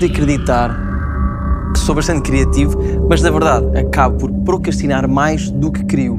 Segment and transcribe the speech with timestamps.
[0.00, 0.74] De acreditar
[1.74, 6.18] que sou bastante criativo, mas na verdade acabo por procrastinar mais do que crio.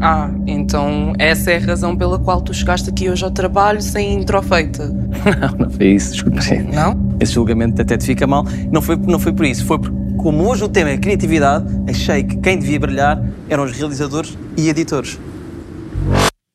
[0.00, 4.14] Ah, então essa é a razão pela qual tu chegaste aqui hoje ao trabalho sem
[4.14, 4.88] intro feita.
[5.38, 6.40] Não, não foi isso, desculpa.
[6.72, 6.98] Não?
[7.20, 8.44] Esse julgamento até te fica mal.
[8.72, 12.24] Não foi, não foi por isso, foi porque, como hoje o tema é criatividade, achei
[12.24, 15.20] que quem devia brilhar eram os realizadores e editores.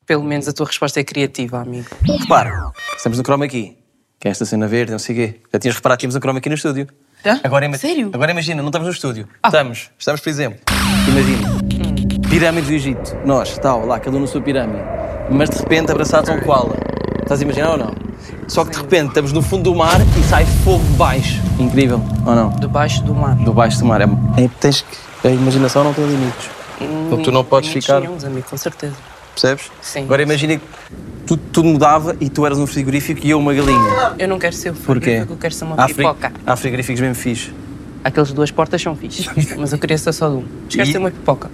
[0.04, 1.86] Pelo menos a tua resposta é criativa, amigo.
[2.02, 3.77] Repara, estamos no Chroma Key,
[4.18, 5.40] que é esta cena verde, não sei o quê.
[5.52, 6.88] Já tinhas reparado que tínhamos um Chroma Key no estúdio.
[7.24, 7.40] Já?
[7.42, 8.10] Agora, ima- Sério?
[8.12, 9.28] Agora imagina, não estamos no estúdio.
[9.44, 10.58] Estamos, estamos, por exemplo,
[11.08, 11.48] imagina,
[12.28, 13.16] pirâmide do Egito.
[13.24, 14.82] Nós, tal, lá, cada um na sua pirâmide.
[15.30, 16.76] Mas de repente abraçados a um koala.
[17.22, 17.94] Estás a imaginar ou não?
[18.46, 21.40] Só que de repente estamos no fundo do mar e sai fogo de baixo.
[21.58, 22.50] Incrível, ou não?
[22.50, 23.34] Debaixo do mar.
[23.36, 24.00] Do baixo do mar.
[24.00, 25.28] É, é- tens que.
[25.28, 26.48] A imaginação não tem limites.
[26.80, 28.00] Então tu não podes ficar.
[28.00, 28.94] nenhuns, amigo, com certeza.
[29.40, 29.70] Percebes?
[29.80, 30.02] Sim.
[30.04, 30.62] Agora imagina que
[31.26, 34.12] tudo, tudo mudava e tu eras um frigorífico e eu uma galinha.
[34.18, 35.00] Eu não quero ser o Porquê?
[35.02, 36.32] frigorífico, eu quero ser uma Há pipoca.
[36.46, 37.52] Há frigoríficos mesmo fixe.
[38.02, 40.44] Aqueles duas portas são fixes, mas eu queria ser só de um.
[40.64, 41.50] Mas quero E- ser uma pipoca.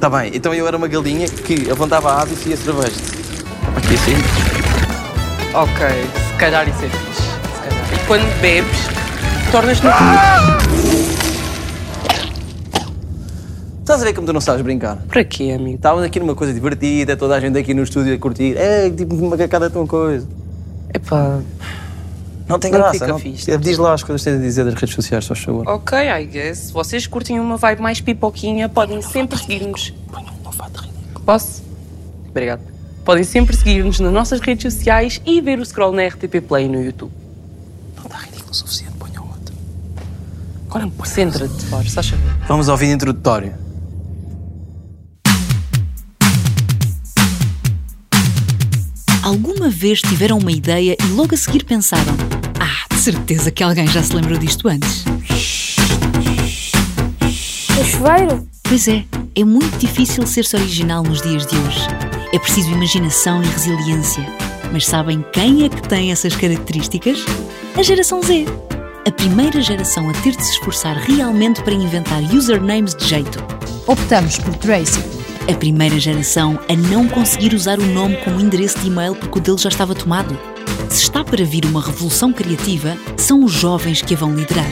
[0.00, 2.96] Tá bem, então eu era uma galinha que levantava a asa e fazia cerveja.
[3.76, 4.16] Aqui assim.
[5.54, 5.86] Ok,
[6.30, 7.22] se calhar isso é fixe.
[7.94, 8.78] E quando bebes,
[9.52, 9.90] tornas-te no
[13.94, 14.96] Estás a ver como tu não sabes brincar?
[15.06, 15.76] Para quê, amigo?
[15.76, 18.56] Estávamos aqui numa coisa divertida, toda a gente aqui no estúdio a curtir.
[18.56, 20.26] É, tipo, uma cacada tão coisa.
[20.92, 21.38] Epá,
[22.48, 23.20] Não tem Não graça, fica não.
[23.20, 23.56] fixe.
[23.58, 25.68] Diz lá as coisas que tens a dizer das redes sociais, só favor.
[25.68, 26.58] ok, I guess.
[26.58, 29.94] Se vocês curtem uma vibe mais pipoquinha, podem sempre seguir-nos.
[31.24, 31.62] Posso?
[32.30, 32.62] Obrigado.
[33.04, 36.82] Podem sempre seguir-nos nas nossas redes sociais e ver o scroll na RTP Play no
[36.82, 37.12] YouTube.
[37.96, 39.54] Não está ridículo o suficiente, ponha outro.
[40.68, 42.46] Agora concentra-te, Flores, estás a ver?
[42.48, 43.62] Vamos ao vídeo introdutório.
[49.24, 52.14] Alguma vez tiveram uma ideia e logo a seguir pensaram:
[52.60, 55.02] Ah, de certeza que alguém já se lembrou disto antes.
[57.80, 58.46] O chuveiro?
[58.62, 59.02] Pois é,
[59.34, 61.86] é muito difícil ser-se original nos dias de hoje.
[62.34, 64.26] É preciso imaginação e resiliência.
[64.70, 67.24] Mas sabem quem é que tem essas características?
[67.78, 68.44] A geração Z.
[69.06, 73.42] A primeira geração a ter de se esforçar realmente para inventar usernames de jeito.
[73.86, 75.13] Optamos por Tracy.
[75.46, 79.42] A primeira geração a não conseguir usar o nome como endereço de e-mail porque o
[79.42, 80.38] dele já estava tomado.
[80.88, 84.70] Se está para vir uma revolução criativa, são os jovens que a vão liderar.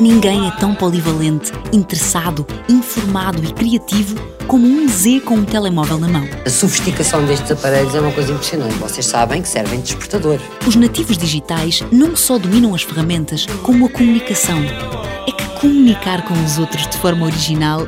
[0.00, 4.16] Ninguém é tão polivalente, interessado, informado e criativo
[4.46, 6.26] como um Z com um telemóvel na mão.
[6.46, 8.76] A sofisticação destes aparelhos é uma coisa impressionante.
[8.76, 10.40] Vocês sabem que servem de despertador.
[10.66, 14.58] Os nativos digitais não só dominam as ferramentas, como a comunicação.
[15.26, 17.86] É que comunicar com os outros de forma original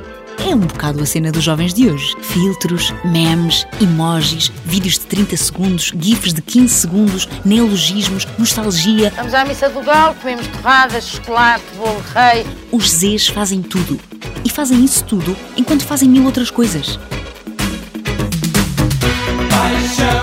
[0.49, 2.15] é um bocado a cena dos jovens de hoje.
[2.23, 9.13] Filtros, memes, emojis, vídeos de 30 segundos, gifs de 15 segundos, neologismos, nostalgia.
[9.17, 12.47] Vamos à missa do galo, comemos torradas, chocolate, bolo rei.
[12.73, 13.99] Os Zs fazem tudo.
[14.45, 16.99] E fazem isso tudo enquanto fazem mil outras coisas.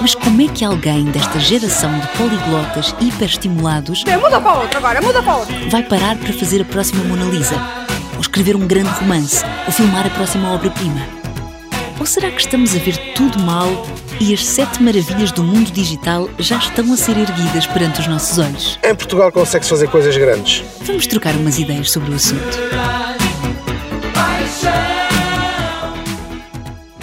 [0.02, 5.22] Mas como é que alguém desta geração de poliglotas hiperestimulados Muda para outro agora, muda
[5.22, 5.70] para outro.
[5.70, 7.77] vai parar para fazer a próxima Mona Lisa?
[8.18, 9.46] Ou escrever um grande romance?
[9.68, 11.08] Ou filmar a próxima obra-prima?
[12.00, 13.70] Ou será que estamos a ver tudo mal
[14.20, 18.40] e as sete maravilhas do mundo digital já estão a ser erguidas perante os nossos
[18.40, 18.80] olhos?
[18.84, 20.64] Em Portugal consegue-se fazer coisas grandes.
[20.82, 22.58] Vamos trocar umas ideias sobre o assunto.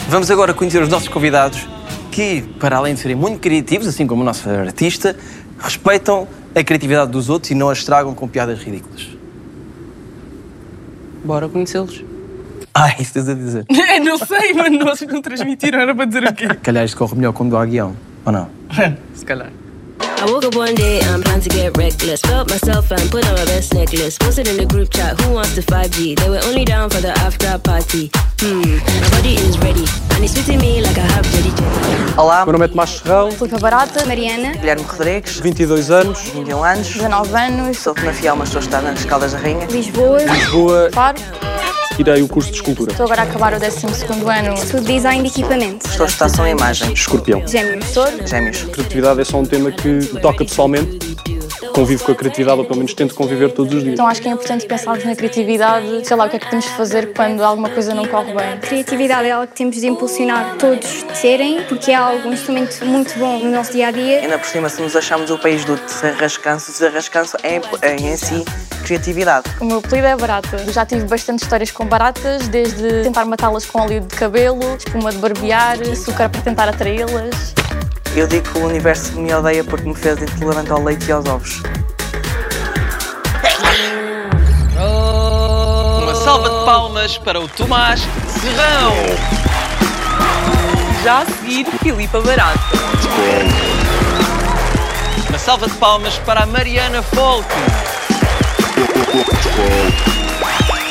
[0.09, 1.69] Vamos agora conhecer os nossos convidados
[2.11, 5.17] que, para além de serem muito criativos, assim como o nosso artista,
[5.61, 9.24] respeitam a criatividade dos outros e não a estragam com piadas ridículas.
[11.25, 12.05] Bora conhecê-los.
[12.77, 13.65] Ah, isso tens a dizer.
[14.03, 16.49] não sei, mas vocês não transmitiram, era para dizer o quê?
[16.61, 17.95] Calhar isto corre melhor como do Aguião,
[18.27, 18.49] ou não?
[19.15, 19.49] Se calhar.
[20.01, 22.21] I woke up one day and planned to get reckless.
[22.23, 24.19] Felt myself and put on my best necklace.
[24.19, 26.17] Posted in the group chat, who wants the 5G?
[26.19, 28.11] They were only down for the after party.
[28.45, 28.61] Hmm.
[32.19, 36.89] Olá, Meu nome é Tomás Serrão, Filipa Barata, Mariana, Guilherme Rodrigues, 22 anos, 21 anos,
[36.89, 39.67] 19 anos, sou Roma Fiel, mas estou a estudar nas Caldas da Rainha.
[39.69, 41.17] Lisboa, Lisboa, Faro.
[41.99, 42.91] irei o curso de escultura.
[42.91, 44.55] Estou agora a acabar o 12 ano.
[44.55, 45.89] Estudo design de equipamento.
[45.89, 46.93] Estou a estudar som e imagem.
[46.93, 47.49] Escorpião.
[47.49, 47.93] Gêmeos.
[47.93, 48.27] Touro.
[48.27, 48.59] Gêmeos.
[48.65, 51.14] Criatividade é só um tema que me toca pessoalmente.
[51.73, 53.95] Convivo com a criatividade, ou pelo menos tento conviver todos os dias.
[53.95, 56.65] Então acho que é importante pensarmos na criatividade, sei lá, o que é que temos
[56.65, 58.59] de fazer quando alguma coisa não corre bem.
[58.61, 62.85] Criatividade é algo que temos de impulsionar todos a serem, porque é algo, um instrumento
[62.85, 64.21] muito bom no nosso dia a dia.
[64.21, 68.45] Ainda por cima, se nos achamos o país do desarrascanço, desarrascanço é, é em si
[68.85, 69.51] criatividade.
[69.61, 70.57] O meu apelido é barata.
[70.57, 75.11] Eu já tive bastante histórias com baratas, desde tentar matá-las com óleo de cabelo, espuma
[75.11, 77.55] de barbear, açúcar para tentar atraí-las.
[78.17, 81.27] Eu digo que o universo me odeia porque me fez intolerante ao leite e aos
[81.27, 81.63] ovos.
[86.01, 88.01] Uma salva de palmas para o Tomás
[88.41, 88.93] Serrão.
[91.03, 92.61] Já a seguir, Filipa Barata.
[95.29, 97.49] Uma salva de palmas para a Mariana Folk.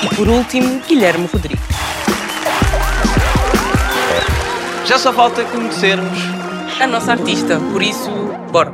[0.02, 1.64] E por último, Guilherme Rodrigues.
[4.86, 6.20] Já só falta conhecermos
[6.84, 8.12] a nossa artista, por isso,
[8.52, 8.74] bora.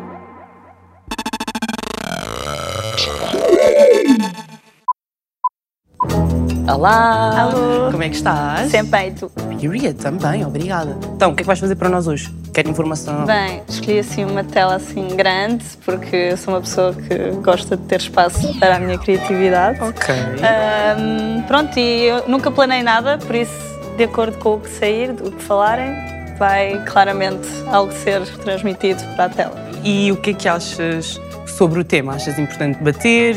[6.67, 7.41] Olá!
[7.41, 7.91] Alô.
[7.91, 8.71] Como é que estás?
[8.71, 9.29] Sempre bem, tu.
[9.29, 10.97] Period, também, obrigada.
[11.15, 12.33] Então, o que é que vais fazer para nós hoje?
[12.51, 13.25] Quer informação?
[13.25, 17.99] Bem, escolhi assim uma tela assim grande, porque sou uma pessoa que gosta de ter
[17.99, 19.79] espaço para a minha criatividade.
[19.83, 20.15] Ok.
[20.15, 23.53] Ahm, pronto, e eu nunca planei nada, por isso,
[23.95, 29.25] de acordo com o que sair, o que falarem, vai claramente algo ser transmitido para
[29.25, 29.69] a tela.
[29.83, 32.15] E o que é que achas sobre o tema?
[32.15, 33.35] Achas importante bater?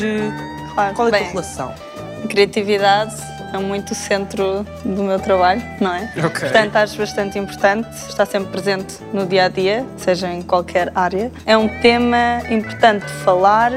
[0.74, 0.94] Claro.
[0.94, 1.74] Qual é a Bem, tua relação?
[2.28, 3.14] Criatividade
[3.52, 6.10] é muito o centro do meu trabalho, não é?
[6.16, 6.40] Ok.
[6.40, 11.30] Portanto, acho bastante importante, está sempre presente no dia a dia, seja em qualquer área.
[11.44, 13.72] É um tema importante de falar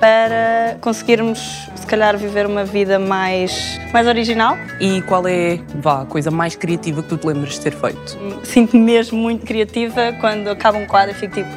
[0.00, 4.56] para conseguirmos, se calhar, viver uma vida mais, mais original.
[4.80, 8.18] E qual é, vá, a coisa mais criativa que tu te lembras de ter feito?
[8.42, 11.50] Sinto-me mesmo muito criativa quando acaba um quadro e fico tipo.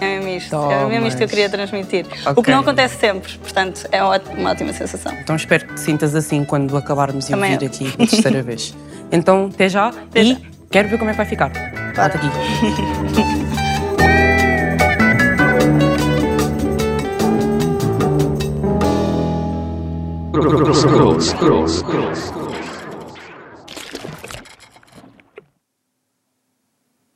[0.00, 1.30] É mesmo isto, é mesmo isto que eu Tomas.
[1.30, 2.06] queria transmitir.
[2.26, 2.42] O Ok.
[2.42, 5.12] que não acontece sempre, portanto, é uma ótima- sensação.
[5.20, 7.38] Então espero que te sintas assim quando acabarmos de eu.
[7.68, 8.74] aqui pela terceira vez.
[9.12, 10.36] Então, até já Até e já.
[10.72, 11.52] quero ver como é que vai ficar.
[11.94, 12.26] Volta aqui.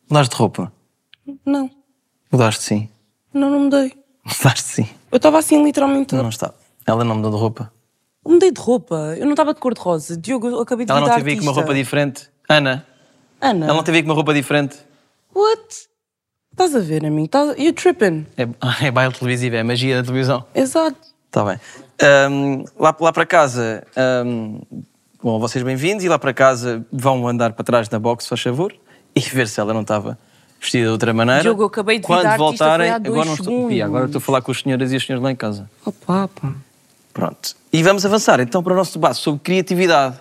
[0.09, 0.73] Mudaste de roupa?
[1.45, 1.71] Não,
[2.31, 2.89] Mudaste sim.
[3.35, 3.93] não, não mudei.
[4.25, 4.89] Mudaste sim.
[5.11, 6.15] Eu estava assim literalmente.
[6.15, 6.55] Não está.
[6.87, 7.73] Ela não mudou de roupa.
[8.25, 9.17] Mudei de roupa.
[9.19, 10.17] Eu não estava de cor de rosa.
[10.17, 12.29] Diogo, eu acabei de Ela não teve aí com uma roupa diferente.
[12.49, 12.87] Ana,
[13.41, 14.77] Ana, ela não teve aí com uma roupa diferente.
[15.35, 15.89] what?
[16.53, 17.27] Estás a ver, amigo?
[17.27, 17.59] Estás...
[17.59, 18.25] You're tripping.
[18.37, 18.47] É,
[18.87, 20.45] é baile televisivo, é magia da televisão.
[20.55, 20.97] Exato.
[21.27, 21.61] Está bem.
[22.01, 24.59] Ahm, lá, lá para casa, ahm,
[25.23, 28.75] bom, vocês bem-vindos e lá para casa vão andar para trás da box, faz favor,
[29.15, 30.19] e ver se ela não estava
[30.61, 31.41] vestida de outra maneira.
[31.43, 33.69] Diogo, eu acabei de Quando voltarem, agora não estou.
[33.69, 35.71] Pia, agora estou a falar com os senhoras e os senhores lá em casa.
[35.87, 36.55] Oh, papa.
[37.15, 37.57] Pronto.
[37.73, 40.19] E vamos avançar então para o nosso debate sobre criatividade.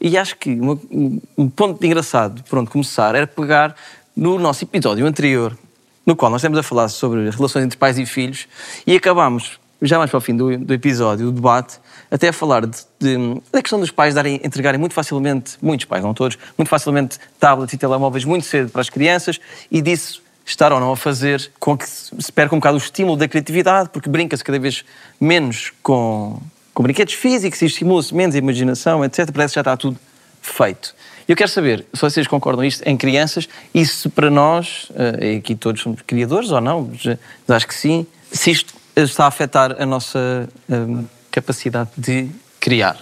[0.00, 3.76] E acho que uma- um um ponto engraçado, pronto, começar, era pegar
[4.16, 5.56] no nosso episódio anterior,
[6.04, 8.48] no qual nós estamos a falar sobre relações entre pais e filhos,
[8.84, 11.78] e acabámos, já mais para o fim do, do episódio, o debate,
[12.10, 16.02] até a falar de, de- da questão dos pais darem, entregarem muito facilmente, muitos pais,
[16.02, 19.38] não todos, muito facilmente tablets e telemóveis muito cedo para as crianças,
[19.70, 23.16] e disso estar ou não a fazer com que se perca um bocado o estímulo
[23.16, 24.84] da criatividade, porque brinca-se cada vez
[25.20, 26.40] menos com,
[26.72, 29.30] com brinquedos físicos e estimula-se menos a imaginação, etc.
[29.30, 29.98] Parece que já está tudo
[30.40, 30.94] feito.
[31.28, 35.36] Eu quero saber se vocês concordam isto em crianças e se para nós, eh, e
[35.36, 36.90] aqui todos somos criadores ou não,
[37.46, 38.72] acho que sim, se isto
[39.04, 42.96] está a afetar a nossa eh, capacidade de criar.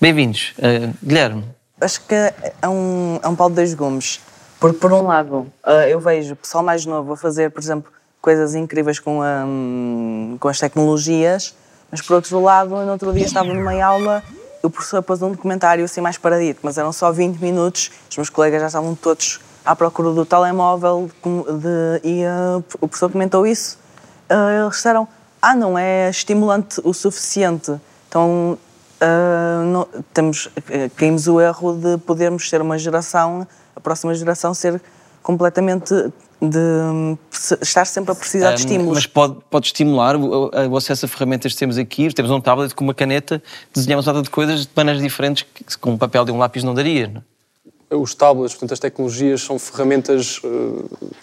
[0.00, 0.54] Bem-vindos.
[0.58, 1.44] Eh, Guilherme,
[1.80, 2.32] Acho que é
[2.68, 4.20] um, é um pau de dois gumes.
[4.58, 7.92] Porque, por um lado, ah, eu vejo o pessoal mais novo a fazer, por exemplo,
[8.22, 11.54] coisas incríveis com, a, hum, com as tecnologias,
[11.90, 14.22] mas, por outro lado, no outro dia estava numa aula
[14.62, 18.16] e o professor pôs um documentário assim mais paradito, mas eram só 20 minutos, os
[18.16, 23.46] meus colegas já estavam todos à procura do telemóvel de- e ah, o professor comentou
[23.46, 23.78] isso.
[24.30, 25.06] Ah, eles disseram:
[25.40, 27.72] Ah, não é estimulante o suficiente.
[28.08, 28.58] Então,
[29.00, 34.52] ah, não- temos, eh, caímos o erro de podermos ser uma geração, a próxima geração
[34.54, 34.80] ser
[35.22, 35.92] completamente
[36.40, 37.16] de
[37.62, 38.94] estar sempre a precisar de Ahm, estímulos.
[38.94, 42.12] Mas pode, pode estimular o, o- acesso a ferramentas que temos aqui.
[42.12, 43.42] Temos um tablet com uma caneta,
[43.74, 46.62] desenhamos uma data de coisas de maneiras diferentes que com um papel de um lápis
[46.62, 47.08] não daria.
[47.08, 47.35] não é?
[47.88, 50.48] Os tablets, portanto, as tecnologias são ferramentas eh,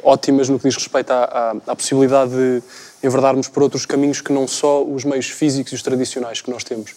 [0.01, 1.23] ótimas no que diz respeito à,
[1.67, 2.63] à- à possibilidade de
[3.03, 6.63] enverdarmos por outros caminhos que não só os meios físicos e os tradicionais que nós
[6.63, 6.95] temos.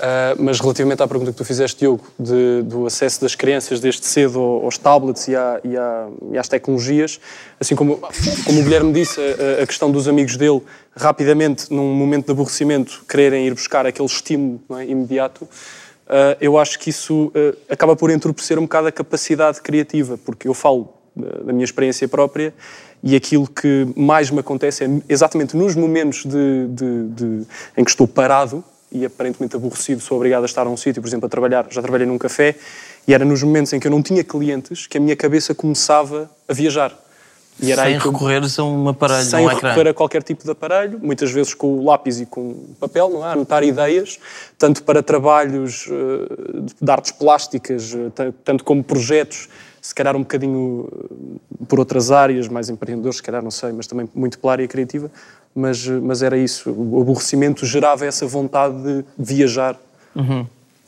[0.00, 4.06] Ah, mas relativamente à pergunta que tu fizeste, Diogo, de- do acesso das crianças desde
[4.06, 7.20] cedo ao- aos tablets e, à- e à- e às tecnologias,
[7.60, 7.98] assim como,
[8.46, 10.62] como o Guilherme disse, a, a questão dos amigos dele,
[10.96, 15.46] rapidamente, num momento de aborrecimento, quererem ir buscar aquele estímulo é, imediato,
[16.08, 20.48] ah, eu acho que isso ah, acaba por entorpecer um bocado a capacidade criativa, porque
[20.48, 22.52] eu falo da, da minha experiência própria
[23.02, 27.46] e aquilo que mais me acontece é exatamente nos momentos de, de- de-
[27.76, 31.08] em que estou parado e aparentemente aborrecido, sou obrigado a estar a um sítio, por
[31.08, 31.66] exemplo, a trabalhar.
[31.68, 32.54] Já trabalhei num café
[33.08, 36.30] e era nos momentos em que eu não tinha clientes que a minha cabeça começava
[36.48, 36.96] a viajar.
[37.60, 39.68] E era Sem recorreres a um aparelho, sem um ecrã.
[39.70, 43.24] recorrer a qualquer tipo de aparelho, muitas vezes com o lápis e com papel, não
[43.26, 43.32] é?
[43.32, 44.18] Anotar ideias,
[44.58, 49.48] tanto para trabalhos eh, de artes plásticas, eh, ta- tanto como projetos,
[49.80, 53.86] se calhar um bocadinho eh, por outras áreas, mais empreendedores, se calhar, não sei, mas
[53.86, 55.08] também muito pela área criativa,
[55.54, 56.70] mas, mas era isso.
[56.72, 59.78] O aborrecimento gerava essa vontade de viajar
[60.16, 60.44] Uhum.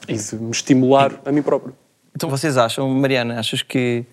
[0.09, 1.73] e de me estimular a mim próprio.
[2.15, 4.05] Então vocês acham, Mariana, achas que.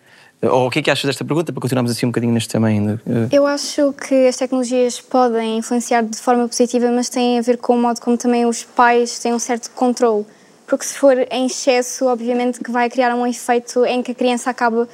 [0.49, 2.67] Ou o que é que achas desta pergunta, para continuarmos assim um bocadinho neste tema
[2.67, 3.01] ainda?
[3.07, 7.57] Eh, Eu acho que as tecnologias podem influenciar de forma positiva, mas têm a ver
[7.57, 10.25] com o modo como também os pais têm um certo controle.
[10.67, 14.49] Porque se for em excesso, obviamente que vai criar um efeito em que a criança
[14.49, 14.87] acaba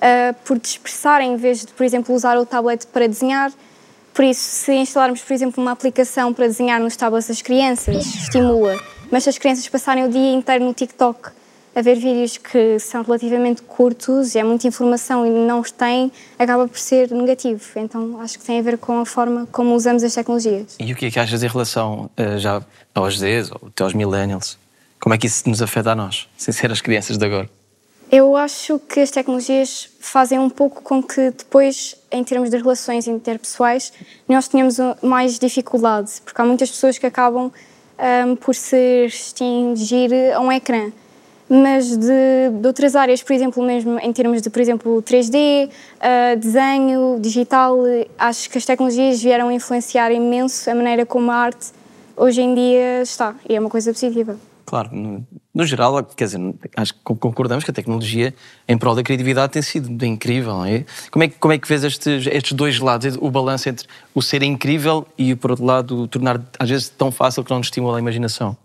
[0.00, 3.52] ah, por dispersar em vez de, por exemplo, usar o tablet para desenhar.
[4.12, 8.78] Por isso, se instalarmos, por exemplo, uma aplicação para desenhar nos tablets das crianças, estimula.
[9.10, 11.30] Mas se as crianças passarem o dia inteiro no TikTok
[11.74, 16.66] a ver vídeos que são relativamente curtos, é muita informação e não os têm, acaba
[16.66, 17.62] por ser negativo.
[17.76, 20.76] Então acho que tem a ver com a forma como usamos as tecnologias.
[20.78, 22.62] E o que é que achas em relação eh, já
[22.94, 24.58] aos Zs ou até aos Millennials?
[25.00, 27.48] Como é que isso nos afeta a nós, sem ser as crianças de agora?
[28.10, 33.06] Eu acho que as tecnologias fazem um pouco com que depois, em termos de relações
[33.06, 33.92] interpessoais,
[34.28, 37.52] nós tenhamos mais dificuldade, porque há muitas pessoas que acabam
[37.96, 40.90] ahm, por se extingir a um ecrã.
[41.52, 45.68] Mas de, de outras áreas, por exemplo, mesmo em termos de, por exemplo, 3D,
[46.00, 47.76] ah, desenho, digital,
[48.16, 51.72] acho que as tecnologias vieram influenciar imenso a maneira como a arte
[52.16, 54.36] hoje em dia está, e é uma coisa positiva.
[54.64, 56.40] Claro, no, no geral, quer dizer,
[56.76, 58.32] acho que concordamos que a tecnologia
[58.68, 60.84] em prol da criatividade tem sido incrível, é?
[61.10, 64.22] Como é que, como é que vês estes, estes dois lados, o balanço entre o
[64.22, 67.96] ser incrível e, por outro lado, tornar às vezes tão fácil que não nos estimula
[67.96, 68.56] a imaginação?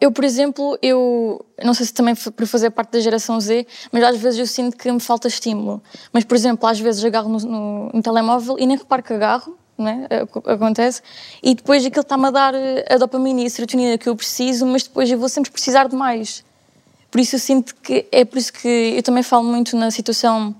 [0.00, 4.02] Eu, por exemplo, eu não sei se também por fazer parte da geração Z, mas
[4.02, 5.82] às vezes eu sinto que me falta estímulo.
[6.12, 9.56] Mas, por exemplo, às vezes agarro no, no, no telemóvel e nem reparo que agarro,
[9.78, 10.22] é?
[10.22, 11.02] Ac- Acontece.
[11.42, 14.64] E depois aquilo está-me a dar eh, a dopamina e a serotonina que eu preciso,
[14.66, 16.42] mas depois eu vou sempre precisar de mais.
[17.10, 20.54] Por isso eu sinto que é por isso que eu também falo muito na situação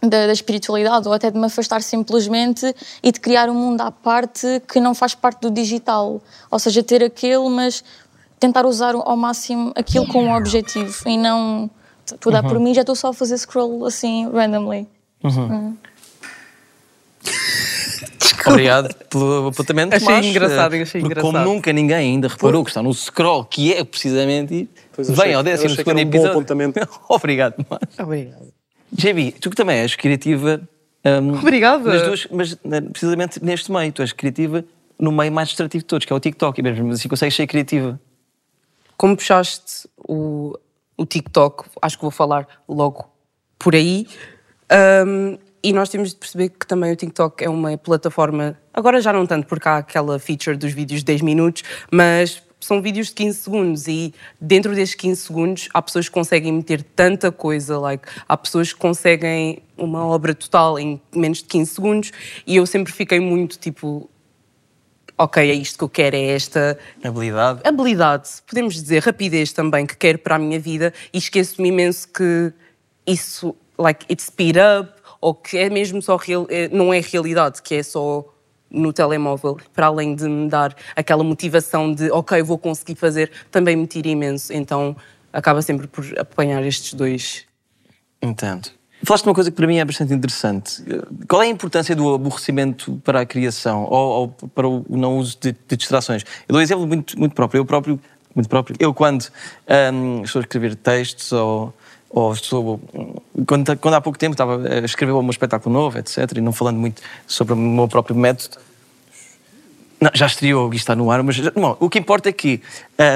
[0.00, 3.90] da, da espiritualidade ou até de me afastar simplesmente e de criar um mundo à
[3.90, 6.20] parte que não faz parte do digital.
[6.50, 7.82] Ou seja, ter aquele, mas
[8.38, 11.70] tentar usar ao máximo aquilo com um objetivo e não
[12.20, 12.48] tu dá Uhum.
[12.48, 14.86] por mim já estou só a fazer scroll assim randomly.
[15.22, 15.52] Uhum.
[15.52, 15.76] Hum.
[18.46, 19.94] Obrigado pelo apontamento.
[19.94, 20.26] Achei Tomás.
[20.26, 21.32] engraçado, Eh, achei porque engraçado.
[21.44, 25.42] Como nunca ninguém ainda reparou que está no scroll, que é precisamente Pois, vem ao
[25.42, 26.30] décimo segundo um bom episódio.
[26.30, 26.80] apontamento.
[27.08, 27.54] Obrigado.
[27.98, 28.48] Obrigado.
[28.92, 30.60] JB, tu que também és criativa.
[31.04, 31.92] hum, Obrigada.
[31.92, 32.56] nas duas- mas
[32.92, 34.64] precisamente neste meio, tu és criativa
[34.98, 37.46] no meio mais distrativo de todos, que é o TikTok, e mesmo assim consegues ser
[37.46, 38.00] criativa.
[38.98, 40.58] Como puxaste o,
[40.96, 43.08] o TikTok, acho que vou falar logo
[43.58, 44.06] por aí.
[44.68, 49.12] Ahm, e nós temos de perceber que também o TikTok é uma plataforma, agora já
[49.12, 53.14] não tanto, porque há aquela feature dos vídeos de 10 minutos, mas são vídeos de
[53.14, 58.06] 15 segundos e dentro destes 15 segundos há pessoas que conseguem meter tanta coisa, like,
[58.28, 62.12] há pessoas que conseguem uma obra total em menos de 15 segundos
[62.46, 64.10] e eu sempre fiquei muito tipo,
[65.18, 67.60] ok, é isto que eu quero, é esta Habilidade.
[67.64, 72.52] habilidade, podemos dizer rapidez também que quero para a minha vida e esqueço-me imenso que
[73.06, 77.60] isso, like, it's speed up ou que é mesmo só real, é- não é realidade,
[77.62, 78.24] que é só
[78.70, 83.74] no telemóvel, para além de me dar aquela motivação de ok, vou conseguir fazer, também
[83.74, 84.52] me tira imenso.
[84.52, 84.94] Então
[85.32, 87.46] acaba sempre por apanhar estes dois.
[88.22, 88.68] Entendo.
[89.04, 90.82] Falaste de uma coisa que para mim é bastante interessante.
[91.28, 95.38] Qual é a importância do aborrecimento para a criação ou, ou para o não uso
[95.40, 96.24] de, de distrações?
[96.48, 97.60] Eu dou um exemplo muito, muito próprio.
[97.60, 98.00] Eu próprio,
[98.34, 98.76] muito próprio.
[98.80, 99.24] Eu quando
[99.92, 101.72] hum, estou a escrever textos ou,
[102.10, 102.80] ou estou,
[103.46, 106.78] quando, quando há pouco tempo estava a escrever um espetáculo novo, etc., e não falando
[106.78, 108.58] muito sobre o meu próprio método,
[110.00, 112.62] não, já estreou e está no ar, mas bom, o que importa é que,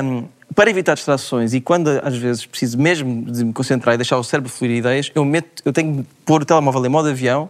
[0.05, 4.19] hum, para evitar distrações e quando às vezes preciso mesmo de me concentrar e deixar
[4.19, 7.49] o cérebro fluir ideias, eu, meto, eu tenho de pôr o telemóvel em modo avião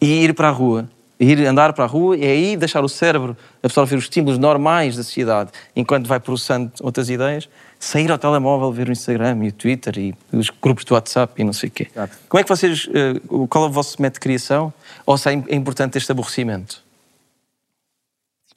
[0.00, 0.88] e ir para a rua.
[1.20, 5.04] Ir andar para a rua e aí deixar o cérebro absorver os estímulos normais da
[5.04, 9.98] sociedade enquanto vai processando outras ideias, sair ao telemóvel, ver o Instagram e o Twitter
[9.98, 11.88] e os grupos do WhatsApp e não sei o quê.
[12.28, 12.88] Como é que vocês.
[12.92, 14.72] eh, qual é o vosso método de criação?
[15.06, 16.82] Ou se é é importante este aborrecimento?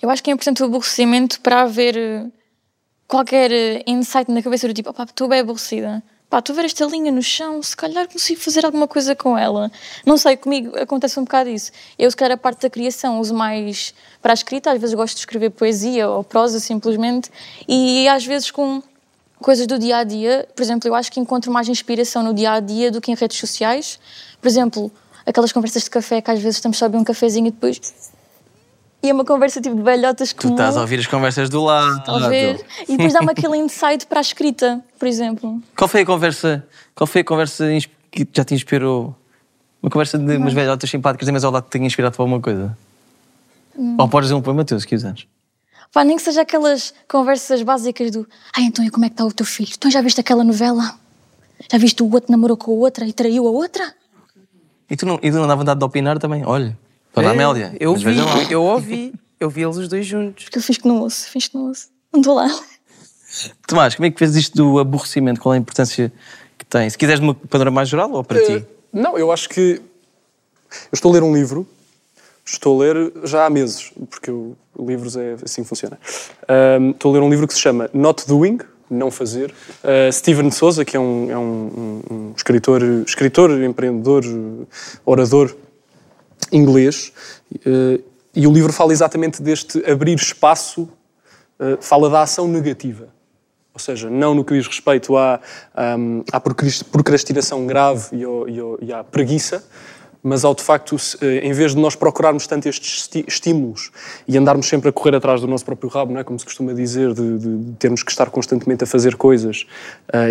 [0.02, 2.26] Eu acho que é importante o aborrecimento para haver eh,
[3.08, 6.04] qualquer eh, insight na cabeça do tipo, opá, estou bem aborrecida.
[6.30, 9.72] Pá, a ver esta linha no chão, se calhar consigo fazer alguma coisa com ela.
[10.06, 11.72] Não sei, comigo acontece um bocado isso.
[12.00, 15.14] Eu, se calhar, a parte da criação uso mais para a escrita, às vezes gosto
[15.14, 17.30] de escrever poesia ou prosa simplesmente,
[17.68, 18.82] e às vezes com
[19.40, 20.48] coisas do dia a dia.
[20.56, 23.16] Por exemplo, eu acho que encontro mais inspiração no dia a dia do que em
[23.16, 24.00] redes sociais.
[24.42, 24.92] Por exemplo,
[25.26, 27.80] aquelas conversas de café que às vezes estamos só a beber um cafezinho e depois.
[29.06, 30.56] E é uma conversa tipo de velhotas Tu como.
[30.56, 32.10] estás a ouvir as conversas do lado.
[32.10, 32.66] a ver.
[32.90, 35.62] E depois dá-me aquele insight para a escrita, por exemplo.
[35.78, 37.66] Qual foi a conversa, qual foi a conversa
[38.10, 39.16] que já te inspirou?
[39.80, 42.76] Uma conversa de umas velhotas simpáticas, mas ao lado que tenha inspirado para alguma coisa?
[43.78, 43.96] Hum.
[44.00, 45.28] Ou podes dizer um poema teu, se quiseres.
[45.94, 49.24] Pá, nem que seja aquelas conversas básicas do Ai, então e como é que está
[49.24, 49.70] o teu filho?
[49.78, 50.96] Então já viste aquela novela?
[51.72, 53.94] Já viste o outro namorou com a outra e traiu a outra?
[54.90, 56.44] E tu não, e tu não dá vontade de opinar também?
[56.44, 56.76] Olha,
[57.16, 57.76] Dona É, Amélia.
[57.80, 58.44] Eu mas vi, veja lá.
[58.52, 59.14] eu ouvi.
[59.40, 60.46] Eu vi eles os dois juntos.
[60.46, 61.88] Porque eu fiz que não ouço, fiz que não ouço.
[62.14, 62.48] Não estou lá.
[63.68, 65.42] Tomás, como é que vês isto do aborrecimento?
[65.42, 66.12] Qual é a importância
[66.58, 66.90] que tem?
[66.90, 68.66] Se quiseres de uma panorama mais geral ou para Eh, ti?
[68.94, 69.82] Não, eu acho que.
[70.72, 71.68] Eu estou a ler um livro,
[72.46, 75.98] estou a ler já há meses, porque eu, livros é assim que funciona.
[76.48, 79.54] Ahm, estou a ler um livro que se chama Not Doing, Não Fazer.
[79.84, 84.24] Uh, Steven Souza, que é um, é um- um- um escritor, escritor, empreendedor,
[85.06, 85.56] orador
[86.52, 87.12] inglês,
[87.66, 88.00] eh,
[88.36, 90.90] e o livro fala exatamente deste abrir espaço,
[91.60, 93.08] eh, fala da ação negativa.
[93.74, 95.40] Ou seja, não no que diz respeito à,
[96.32, 98.08] à procras- procrastinação grave
[98.82, 99.62] e, à preguiça,
[100.24, 103.92] mas ao de facto, eh, em vez de nós procurarmos tanto estes estímulos
[104.28, 106.24] e andarmos sempre a correr atrás do nosso próprio rabo, não é?
[106.24, 109.66] como se costuma dizer, de, de- termos que estar constantemente a fazer coisas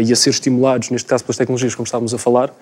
[0.04, 2.52] e a ser estimulados, neste caso pelas tecnologias, como estávamos a falar,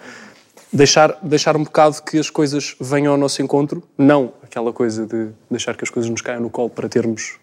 [0.72, 5.28] deixar, deixar um bocado que as coisas venham ao nosso encontro, não aquela coisa de
[5.50, 7.38] deixar que as coisas nos caiam no colo para termos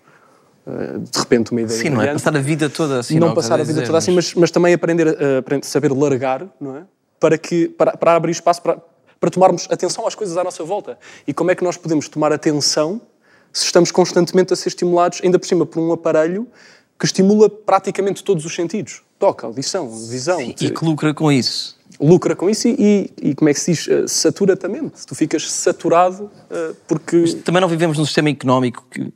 [0.67, 1.79] eh, de repente uma ideia.
[1.79, 2.13] Sim, não é?
[2.13, 3.19] Passar a vida toda assim.
[3.19, 5.39] não é o que passar a vida dizer, toda assim, mas, mas também aprender a,
[5.39, 6.83] aprender- saber largar, não é?
[7.19, 8.77] Para, que, para, para abrir espaço para,
[9.19, 10.97] para tomarmos atenção às coisas à nossa volta.
[11.27, 13.01] E como é que nós podemos tomar atenção
[13.51, 16.47] se estamos constantemente a ser estimulados, ainda por cima, por um aparelho
[16.99, 19.01] que estimula praticamente todos os sentidos.
[19.17, 20.39] Toca, audição, visão.
[20.41, 21.78] E que lucra com isso.
[21.99, 23.87] Lucra com isso e, e, e como é que se diz?
[23.87, 25.05] Eh, Satura-te a mente.
[25.05, 27.23] Tu ficas saturado eh, porque...
[27.43, 29.11] Também não vivemos num sistema económico que,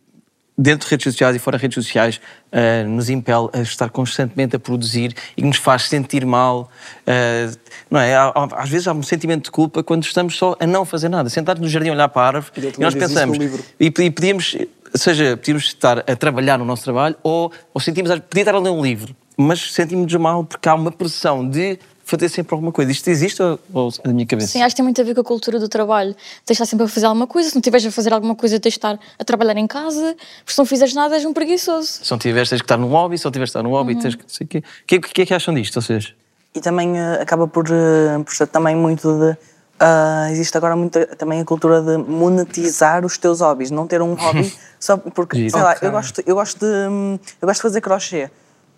[0.58, 2.20] dentro de redes sociais e fora de redes sociais,
[2.52, 6.70] eh, nos impele a estar constantemente a produzir e nos faz sentir mal.
[7.08, 7.50] eh,
[7.90, 8.16] não é?
[8.16, 11.08] Há- há- Às vezes há um sentimento de culpa quando estamos só a não fazer
[11.10, 13.38] nada, sentados no jardim a olhar para a árvore e também nós pensamos.
[13.80, 14.58] E, e pedimos,
[14.94, 18.70] seja, podíamos estar a trabalhar no nosso trabalho ou, ou sentimos, podia estar a ler
[18.72, 22.92] um livro, mas sentimos-nos mal porque há uma pressão de fazer sempre alguma coisa.
[22.92, 24.48] Isto existe ou, ou é da minha cabeça?
[24.48, 26.14] Sim, acho que tem muito a ver com a cultura do trabalho.
[26.14, 27.50] Tens de estar sempre a fazer alguma coisa.
[27.50, 30.16] Se não estiveres a fazer alguma coisa, tens de estar a trabalhar em casa.
[30.40, 31.88] Porque se não fizeres nada, és um preguiçoso.
[32.04, 34.00] Se não tiveres, tens que estar num hobby, se não tiveres, estar num hobby, Uhum.
[34.02, 34.22] tens que.
[34.24, 34.58] não sei O quê.
[34.60, 36.14] O que, é- o que é que acham disto, vocês?
[36.56, 39.36] E também eh, acaba por, eh, por ser também muito de.
[39.80, 44.14] ah, existe agora muito, também a cultura de monetizar os teus hobbies, não ter um
[44.14, 45.50] hobby só porque, Giro.
[45.52, 45.88] sei lá, Ok.
[45.88, 48.30] eu gosto, eu, gosto de, hum, eu gosto de fazer crochê.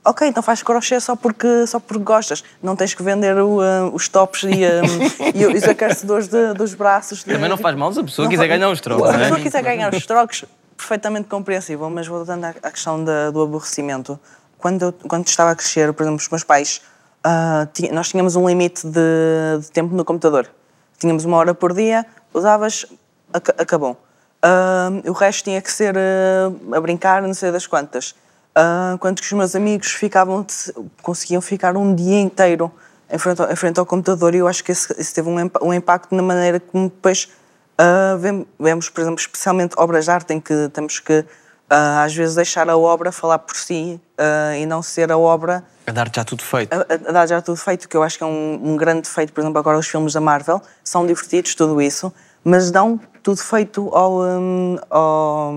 [0.07, 2.43] Ok, então faz crochê só porque, só porque gostas.
[2.61, 4.81] Não tens que vender o, ah, os tops e, ah,
[5.33, 7.23] e os aquecedores de- dos braços.
[7.23, 9.15] de- Também não faz mal se a pessoa Não quiser fa- ganhar uns trocos, Se
[9.15, 9.21] a é?
[9.23, 10.45] pessoa quiser ganhar os trocos,
[10.77, 14.19] perfeitamente compreensível, mas voltando à, questão da- do aborrecimento,
[14.59, 16.81] quando, eu, quando estava a crescer, por exemplo, os meus pais,
[17.73, 20.47] tinha- nós tínhamos um limite de, de tempo no computador.
[20.99, 22.85] Tínhamos uma hora por dia, usavas,
[23.33, 23.97] aca- acabou.
[24.43, 28.13] Ah, o resto tinha que ser a brincar, não sei das quantas.
[28.55, 30.45] Ah, quanto que os meus amigos ficavam,
[31.01, 32.71] conseguiam ficar um dia inteiro
[33.11, 35.73] em frente ao, em frente ao computador e eu acho que isso, teve um, um
[35.73, 37.27] impacto na maneira como depois
[38.19, 41.25] vem- vemos, por exemplo, especialmente obras de arte em que temos que
[41.69, 43.99] ah, às vezes deixar a obra falar por si
[44.57, 46.73] e não ser a obra A dar já tudo feito.
[46.73, 49.33] a, a dar já tudo feito, que eu acho que é um, um grande defeito,
[49.33, 53.89] por exemplo, agora os filmes da Marvel são divertidos, tudo isso, mas dão tudo feito
[53.93, 55.53] ao, hum, ao,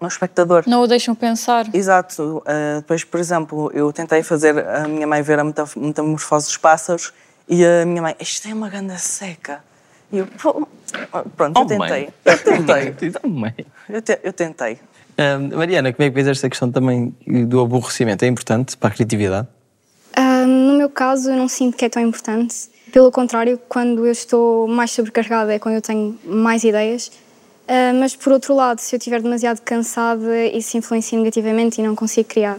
[0.00, 0.64] ao espectador.
[0.66, 1.66] Não o deixam pensar.
[1.74, 2.38] Exato.
[2.38, 6.56] Uh, depois, por exemplo, eu tentei fazer a minha mãe ver a meta- metamorfose dos
[6.56, 7.12] pássaros
[7.48, 9.62] e a minha mãe, isto é uma ganda seca.
[10.12, 10.66] E eu, "Pô,
[11.36, 11.88] pronto, eu Oh, mãe.
[11.88, 12.08] tentei.
[12.24, 13.12] Eu tentei.
[13.22, 13.54] Oh, mãe.
[13.88, 14.78] Eu, te- eu tentei.
[15.54, 17.14] Mariana, como é que vês esta questão também
[17.46, 18.24] do aborrecimento?
[18.24, 19.46] É importante para a criatividade?
[20.16, 22.70] Ah, no meu caso, eu não sinto que é tão importante.
[22.90, 27.12] Pelo contrário, quando eu estou mais sobrecarregada é quando eu tenho mais ideias.
[27.72, 31.94] Ah, mas, por outro lado, se eu estiver demasiado cansada, isso influencia negativamente e não
[31.94, 32.58] consigo criar.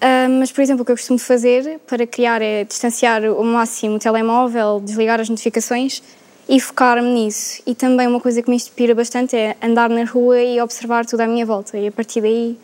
[0.00, 3.96] Ah, mas, por exemplo, o que eu costumo fazer para criar é distanciar ao máximo
[3.96, 6.02] o telemóvel, desligar as notificações
[6.48, 7.62] e focar-me nisso.
[7.66, 11.20] E também uma coisa que me inspira bastante é andar na rua e observar tudo
[11.20, 11.76] à minha volta.
[11.76, 12.58] E a partir daí,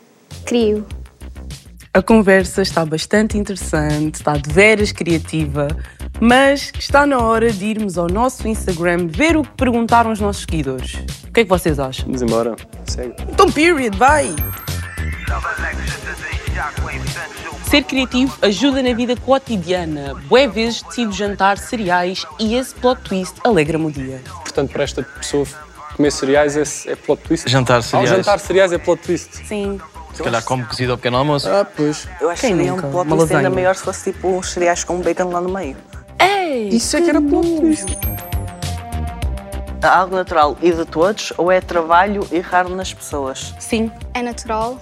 [0.47, 0.83] crio.
[1.91, 5.67] A conversa está bastante interessante, está de veras criativa,
[6.21, 10.43] mas está na hora de irmos ao nosso Instagram ver o que perguntaram os nossos
[10.43, 10.99] seguidores.
[11.27, 12.05] O que é que vocês acham?
[12.05, 12.55] Vamos embora.
[12.85, 13.15] Segue.
[13.27, 14.27] Então, period, vai!
[17.67, 20.13] Ser criativo ajuda na vida cotidiana.
[20.27, 24.21] Boé vezes decido jantar cereais e esse plot twist alegra-me o dia.
[24.43, 25.47] Portanto, para esta pessoa,
[25.95, 27.49] comer cereais é, é plot twist.
[27.49, 28.11] Jantar cereais.
[28.11, 29.35] Ao jantar cereais é plot twist.
[29.47, 29.79] Sim.
[30.19, 31.49] Se calhar come cozido ao pequeno almoço.
[31.49, 32.07] Ah, pois.
[32.19, 34.83] Eu acho Quem que seria um plot twist ainda maior se fosse tipo uns cereais
[34.83, 35.77] com bacon lá no meio.
[36.19, 36.69] Ei!
[36.69, 37.85] Isso é que era plot twist.
[39.81, 43.53] Algo natural e de todos ou é trabalho e raro nas pessoas?
[43.59, 43.89] Sim.
[44.13, 44.77] É natural,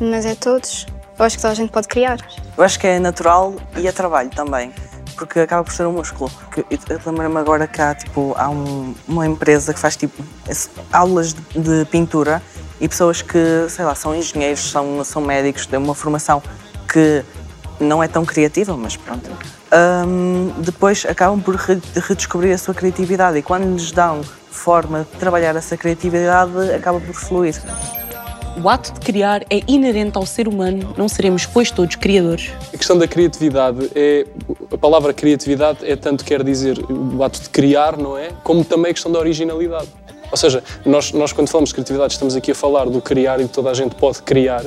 [0.00, 0.84] mas é todos.
[1.18, 2.18] Eu acho que toda a gente pode criar.
[2.58, 4.72] Eu acho que é natural e é trabalho também.
[5.16, 6.30] Porque acaba por ser um músculo.
[6.68, 10.22] Eu lembro-me agora que há, tipo, há um- uma empresa que faz tipo,
[10.92, 12.42] aulas de, de pintura
[12.80, 16.42] e pessoas que, sei lá, são engenheiros, são, são médicos, têm uma formação
[16.92, 17.22] que
[17.80, 19.30] não é tão criativa, mas pronto.
[20.06, 25.18] Hum, depois acabam por re- redescobrir a sua criatividade e quando lhes dão forma de
[25.18, 27.54] trabalhar essa criatividade, acaba por fluir.
[28.62, 32.52] O ato de criar é inerente ao ser humano, não seremos, pois, todos criadores.
[32.72, 34.26] A questão da criatividade é.
[34.72, 38.30] A palavra criatividade é tanto quer dizer o ato de criar, não é?
[38.42, 39.88] Como também a questão da originalidade.
[40.30, 43.44] Ou seja, nós, nós quando falamos de criatividade estamos aqui a falar do criar e
[43.44, 44.64] de toda a gente pode criar,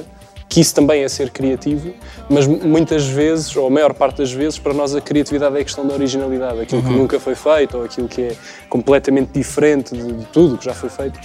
[0.50, 1.94] que isso também é ser criativo,
[2.28, 5.64] mas muitas vezes, ou a maior parte das vezes, para nós a criatividade é a
[5.64, 8.36] questão da originalidade, aquilo que nunca foi feito ou aquilo que é
[8.68, 11.20] completamente diferente de, de tudo que já foi feito.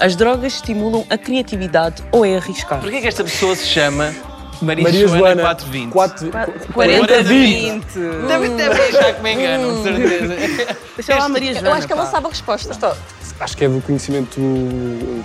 [0.00, 2.80] As drogas estimulam a criatividade ou é arriscar?
[2.80, 4.12] Porquê que esta pessoa se chama
[4.60, 5.92] Maria, Maria Joana, Joana, 420?
[5.92, 6.32] 4,
[6.72, 7.84] 40, 20.
[8.26, 10.76] Deve ter já que me engano, de certeza.
[10.96, 11.68] Deixa lá Maria Joana.
[11.68, 12.96] Eu acho que ela sabe a resposta.
[13.40, 14.40] Acho que é do conhecimento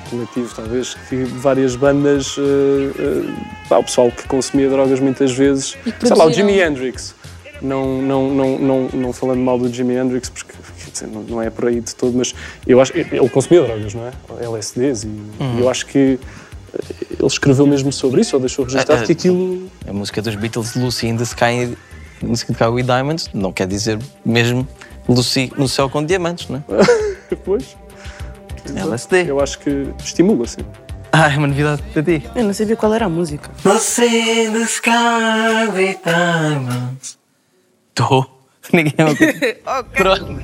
[0.10, 6.08] coletivo, talvez, que várias bandas, uh, uh, o pessoal que consumia drogas muitas vezes, E
[6.08, 7.14] sei lá, o Jimi Hendrix.
[7.62, 10.54] Não, não, não, não, não falando mal do Jimi Hendrix, porque
[10.92, 12.34] dizer, não, não é por aí de todo, mas
[12.66, 14.12] eu acho ele consumia drogas, não é?
[14.44, 16.80] LSDs, e e eu acho que uh,
[17.12, 19.70] ele escreveu mesmo sobre isso, ou deixou registado Ah, que aquilo.
[19.88, 21.78] A música dos Beatles, Lucy in the Sky,
[22.24, 24.68] a música de Cow with Diamonds, não quer dizer mesmo
[25.08, 27.10] Lucy no céu com diamantes, não é?
[27.46, 27.78] Pois,
[28.78, 29.30] LSD.
[29.30, 30.62] eu acho que estimula, sim.
[31.12, 32.24] Ah, é uma novidade para ti.
[32.36, 33.50] Eu não sabia qual era a música.
[33.66, 34.92] Lucy in the Sky
[35.74, 37.18] with Diamonds.
[37.90, 38.26] Estou.
[38.72, 39.16] Ninguém é uma
[39.96, 40.40] Pronto.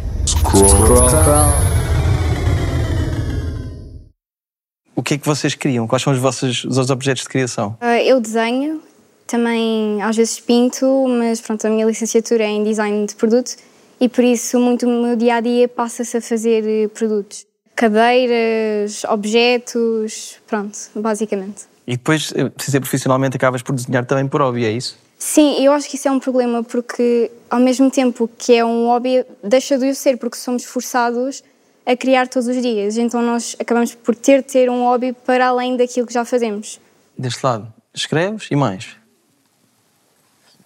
[4.96, 5.88] O que é que vocês criam?
[5.88, 7.78] Quais são os vossos os objetos de criação?
[7.82, 8.82] Ah, Eu desenho,
[9.28, 13.56] também às vezes pinto, mas pronto, a minha licenciatura é em design de produto
[14.00, 17.46] e por isso muito o meu dia a dia passa-se a fazer eh, produtos.
[17.76, 21.64] Cadeiras, objetos, pronto, basicamente.
[21.86, 24.98] E depois, eh, se ser profissionalmente, acabas por desenhar também por hobby, é isso?
[25.18, 28.86] Sim, eu acho que isso é um problema porque ao mesmo tempo que é um
[28.88, 31.44] hobby, deixa de o ser porque somos forçados
[31.86, 32.98] a criar todos os dias.
[32.98, 36.80] Então nós acabamos por ter de ter um hobby para além daquilo que já fazemos.
[37.18, 38.98] Deste lado, escreves e mais.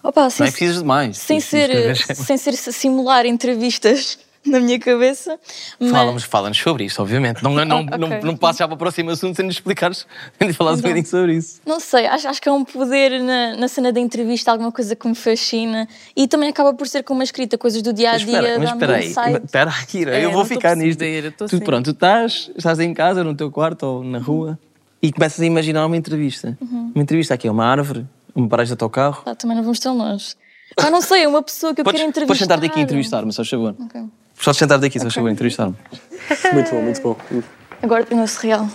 [0.01, 1.17] Opa, Não sem, é precisas de mais.
[1.17, 5.37] sem, ser, sem ser simular entrevistas na minha cabeça.
[5.79, 5.91] Mas...
[5.91, 7.43] Fala-nos fala sobre isso, obviamente.
[7.43, 7.97] Não, não, Ok.
[7.97, 10.07] não, não passes já para o próximo assunto sem nos explicares,
[10.39, 11.61] sem nos falares um bocadinho sobre isso.
[11.65, 14.95] Não sei, acho, acho que é um poder na, na cena da entrevista, alguma coisa
[14.95, 18.17] que me fascina e também acaba por ser como uma escrita, coisas do dia a
[18.17, 19.07] dia, mas espera aí,
[19.43, 21.01] espera aí, Kira, É, eu não vou ficar a nisto.
[21.03, 24.57] estou Tu, sem- pronto, tu estás, estás em casa, no teu quarto ou na rua
[25.01, 26.57] e começas a imaginar uma entrevista.
[26.61, 26.91] Uhum.
[26.95, 29.21] Uma entrevista aqui, é uma árvore, uma paragem do teu carro.
[29.25, 30.35] Ah, também não vamos tão longe.
[30.77, 32.27] Ah, não sei, é uma pessoa que eu Podes, quero entrevistar.
[32.33, 33.75] podes sentar-te aqui e entrevistar-me, só favor.
[34.39, 34.45] Ok.
[34.45, 35.75] Podes sentar daqui, só favor, entrevistar-me.
[36.53, 37.17] Muito bom, muito bom.
[37.81, 38.67] Agora tenho esse real.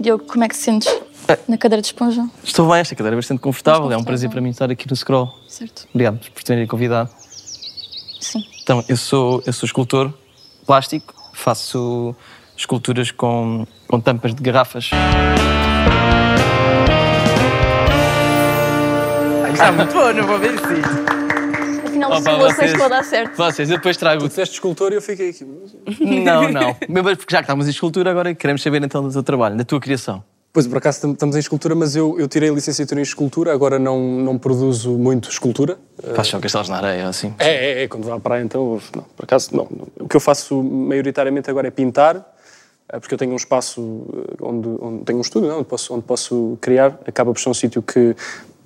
[0.00, 0.88] Diogo, como é que te sentes
[1.48, 2.28] na cadeira de esponja?
[2.42, 3.90] Estou bem, esta cadeira é bastante confortável.
[3.92, 5.32] É um prazer para mim estar aqui no Scroll.
[5.48, 5.86] Certo.
[5.90, 7.10] Obrigado por terem convidado.
[8.20, 8.44] Sim.
[8.62, 10.12] Então, eu sou, eu sou escultor
[10.66, 12.14] plástico, faço
[12.56, 14.90] esculturas com, com tampas de garrafas.
[19.62, 20.64] Está muito bom, não vou ver isso.
[21.86, 23.36] Afinal, Opa, vocês- a dar certo.
[23.36, 24.22] Vocês, eu depois trago.
[24.22, 25.46] Tu disseste escultor e eu fiquei aqui.
[26.00, 26.76] Não, não.
[26.88, 29.62] Mesmo porque já que estamos em escultura, agora queremos saber então do teu trabalho, da
[29.64, 30.24] tua criação.
[30.52, 33.78] Pois, por acaso tam- estamos em escultura, mas eu, eu tirei licenciatura em escultura, agora
[33.78, 35.78] não, não produzo muito escultura.
[36.16, 37.32] Faz só castelos na areia, assim.
[37.38, 39.68] É, é, é, quando vou à praia então, não, por acaso não.
[39.70, 39.86] não.
[40.00, 42.16] O que eu faço maioritariamente agora é pintar,
[42.92, 43.80] eh, porque eu tenho um espaço
[44.12, 47.48] eh, onde, onde tenho um estúdio, não, onde, posso, onde posso criar, acaba por ser
[47.48, 48.14] um sítio que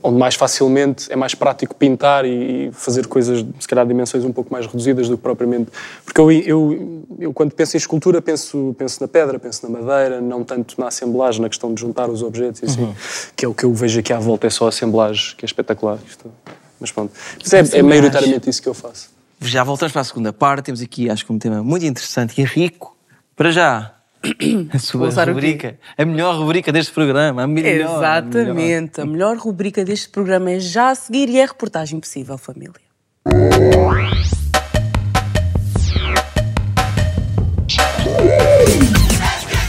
[0.03, 4.33] onde mais facilmente é mais prático pintar e, fazer coisas, se calhar, de dimensões um
[4.33, 5.71] pouco mais reduzidas do que propriamente.
[6.05, 10.21] Porque eu, eu, eu quando penso em escultura, penso, penso na pedra, penso na madeira,
[10.21, 12.95] não tanto na assemblagem, na questão de juntar os objetos e assim, Uhum.
[13.35, 15.47] que é o que eu vejo aqui à volta, é só a assemblagem, que é
[15.47, 15.99] espetacular.
[16.07, 16.31] Isto.
[16.79, 17.13] Mas pronto.
[17.43, 19.11] Mas é, é maioritariamente isso que eu faço.
[19.41, 20.67] Já voltamos para a segunda parte.
[20.67, 22.97] Temos aqui, acho que um tema muito interessante e rico
[23.35, 23.93] Para já,
[24.73, 27.71] a sua usar rubrica, a melhor rubrica deste programa, a melhor.
[27.71, 27.97] a melhor.
[27.97, 29.01] Exatamente.
[29.01, 32.87] A melhor rubrica deste programa é já a seguir e é a reportagem possível, família.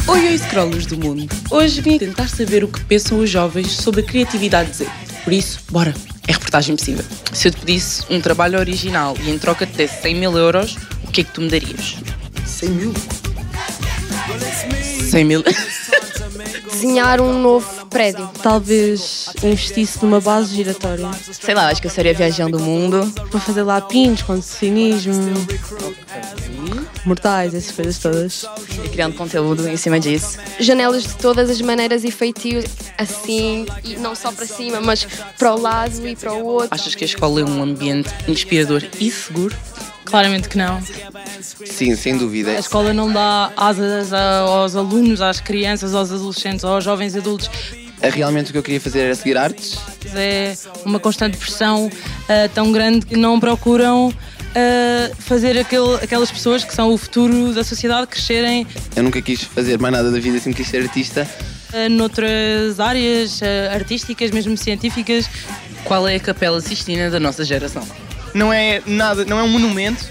[0.08, 1.28] Oi, oi, scrollers do mundo.
[1.52, 4.88] Hoje vim tentar saber o que pensam os jovens sobre a criatividade Z.
[5.24, 5.93] Por isso, bora,
[6.28, 7.04] é reportagem possível.
[7.34, 10.78] Se eu te pedisse um trabalho original e em troca te desse 100 mil euros,
[11.04, 11.98] o que é que tu me darias?
[12.46, 12.93] 100 mil?
[15.09, 15.43] 100 mil?
[16.71, 18.29] Desenhar um novo prédio.
[18.43, 21.09] Talvez investisse numa base giratória.
[21.31, 23.11] Sei lá, acho que eu seria viajando o mundo.
[23.31, 25.13] Para fazer lá pinos, condicionismo,
[27.05, 28.45] mortais, essas coisas todas.
[28.83, 30.37] E criando conteúdo em cima disso.
[30.59, 32.65] Janelas de todas as maneiras e feitios
[32.97, 36.69] assim, e não só para cima, mas para o lado e para o outro.
[36.71, 39.55] Achas que a escola é um ambiente inspirador e seguro?
[40.10, 40.82] Claramente que não.
[41.65, 42.52] Sim, sem dúvida.
[42.52, 47.50] A escola não dá asas aos alunos, às crianças, aos adolescentes, aos jovens adultos.
[48.02, 49.78] Realmente o que eu queria fazer era seguir artes.
[50.15, 51.89] É uma constante pressão
[52.30, 54.13] ah, tão grande que não procuram
[54.56, 58.65] ah, fazer aquele- aquelas pessoas que são o futuro da sociedade crescerem
[58.96, 61.28] Eu nunca quis fazer mais nada da vida, sempre quis ser artista.
[61.74, 65.28] ah, noutras áreas ah, artísticas, mesmo científicas.
[65.84, 67.86] Qual é a capela Sistina da nossa geração?
[68.33, 70.05] Não é nada, não é um monumento.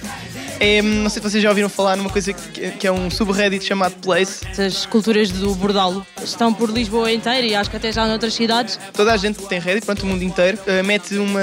[0.59, 3.65] É, não sei se vocês já ouviram falar numa coisa que, que é um subreddit
[3.65, 4.41] chamado Place.
[4.59, 8.79] As culturas do bordalo estão por Lisboa inteira e acho que até já noutras cidades.
[8.95, 11.41] Toda a gente que tem Reddit, pronto, o mundo inteiro, eh, mete uma.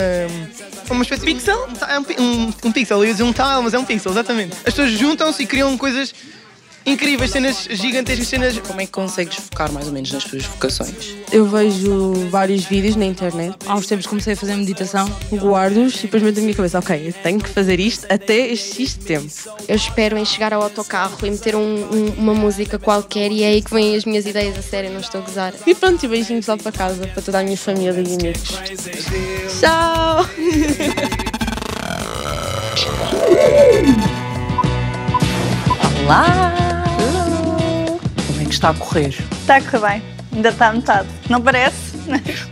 [0.90, 1.34] Uma espécie de.
[1.34, 1.68] Pixel?
[1.88, 4.54] É um, um, um pixel, eu ia dizer um tile, mas é um pixel, exatamente.
[4.58, 6.14] As pessoas juntam-se e criam coisas
[6.86, 8.58] incríveis, cenas gigantescas, cenas.
[8.60, 11.16] Como é que consegues focar mais ou menos nas tuas vocações?
[11.32, 13.56] Eu vejo vários vídeos na internet.
[13.66, 17.08] Há uns tempos comecei a fazer meditação, guardo-os e depois meto na minha cabeça, ok,
[17.10, 19.32] eu tenho que fazer isto até este X tempo.
[19.68, 23.48] Eu espero em chegar ao autocarro e meter um- um- uma música qualquer e é
[23.48, 25.54] aí que vêm as minhas ideias a sério, não estou a gozar.
[25.66, 28.50] E pronto, e beijinhos lá para casa, para toda a minha família e amigos.
[29.60, 30.26] Tchau!
[36.06, 36.63] Olá!
[38.64, 39.10] Está a correr?
[39.10, 40.04] Está a correr bem.
[40.34, 41.10] Ainda está a metade.
[41.30, 41.98] Não parece?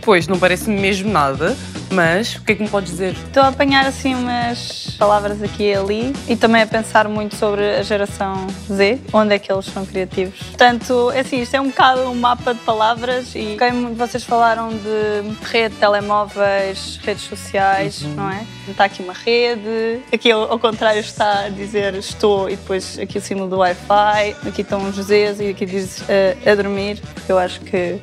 [0.02, 1.56] Pois, não parece mesmo nada,
[1.92, 3.12] mas o que é que me podes dizer?
[3.12, 7.76] Estou a apanhar assim umas palavras aqui e ali e também a pensar muito sobre
[7.76, 10.38] a geração Z, onde é que eles são criativos.
[10.42, 14.70] Portanto, é assim, isto é um bocado um mapa de palavras e quem vocês falaram
[14.70, 18.44] de rede, telemóveis, redes sociais, não é?
[18.68, 23.20] Está aqui uma rede, aqui ao, contrário está a dizer estou e depois aqui o
[23.20, 27.38] símbolo do Wi-Fi, aqui estão os Zs e aqui diz eh, a dormir, porque eu
[27.38, 27.98] acho que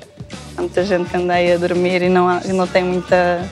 [0.58, 3.50] há muita gente que anda aí a dormir e não, há- e não tem muita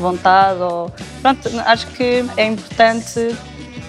[0.00, 0.60] vontade.
[0.60, 0.90] Ou...
[1.22, 3.34] Pronto, acho que é importante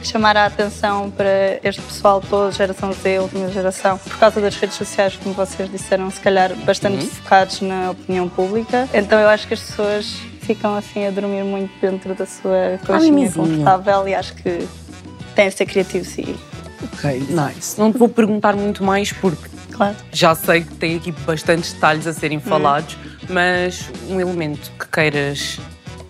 [0.03, 4.75] chamar a atenção para este pessoal todo, geração Z, última geração, por causa das redes
[4.75, 7.09] sociais, como vocês disseram, se calhar bastante Uhum.
[7.11, 8.89] focados na opinião pública.
[8.93, 13.11] Então eu acho que as pessoas ficam assim a dormir muito dentro da sua conchinha
[13.11, 13.45] mimizinho.
[13.47, 14.67] confortável e acho que
[15.35, 16.35] têm de ser criativos e
[16.93, 17.79] Ok, nice.
[17.79, 19.95] Não te vou perguntar muito mais porque Claro.
[20.11, 22.97] já sei que tem aqui bastantes detalhes a serem falados,
[23.29, 25.59] mas um elemento que queiras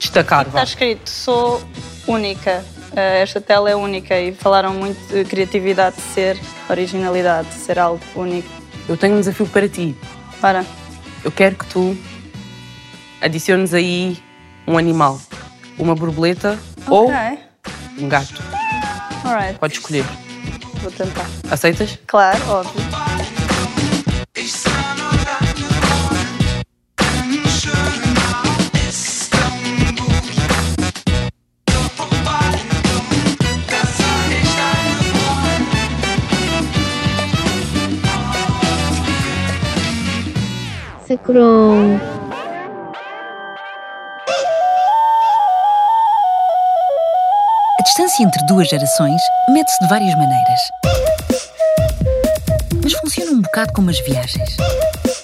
[0.05, 1.61] destacar, Está escrito, sou
[2.07, 2.65] única.
[2.95, 7.79] Eh, Esta tela é única e falaram muito de criatividade, de ser originalidade, de ser
[7.79, 8.49] algo único.
[8.89, 9.95] Eu tenho um desafio para ti.
[10.41, 10.65] Ora,
[11.23, 11.95] Eu quero que tu
[13.21, 14.17] adiciones aí
[14.67, 15.21] um animal.
[15.77, 17.39] Uma borboleta ou ok.
[17.99, 18.41] um gato.
[19.23, 20.03] Alright, Podes escolher.
[20.81, 21.27] vou tentar.
[21.49, 21.97] Aceitas?
[22.07, 22.81] Claro, óbvio.
[47.77, 50.59] A distância entre duas gerações mede-se de várias maneiras.
[52.81, 54.55] Mas funciona um bocado como as viagens.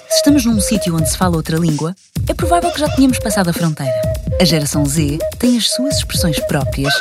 [0.10, 1.96] Se estamos num sítio onde se fala outra língua,
[2.28, 4.02] é provável que já tenhamos passado a fronteira.
[4.42, 6.94] A geração Z tem as suas expressões próprias.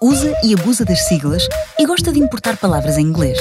[0.00, 1.46] Usa e abusa das siglas
[1.78, 3.38] e gosta de importar palavras em inglês.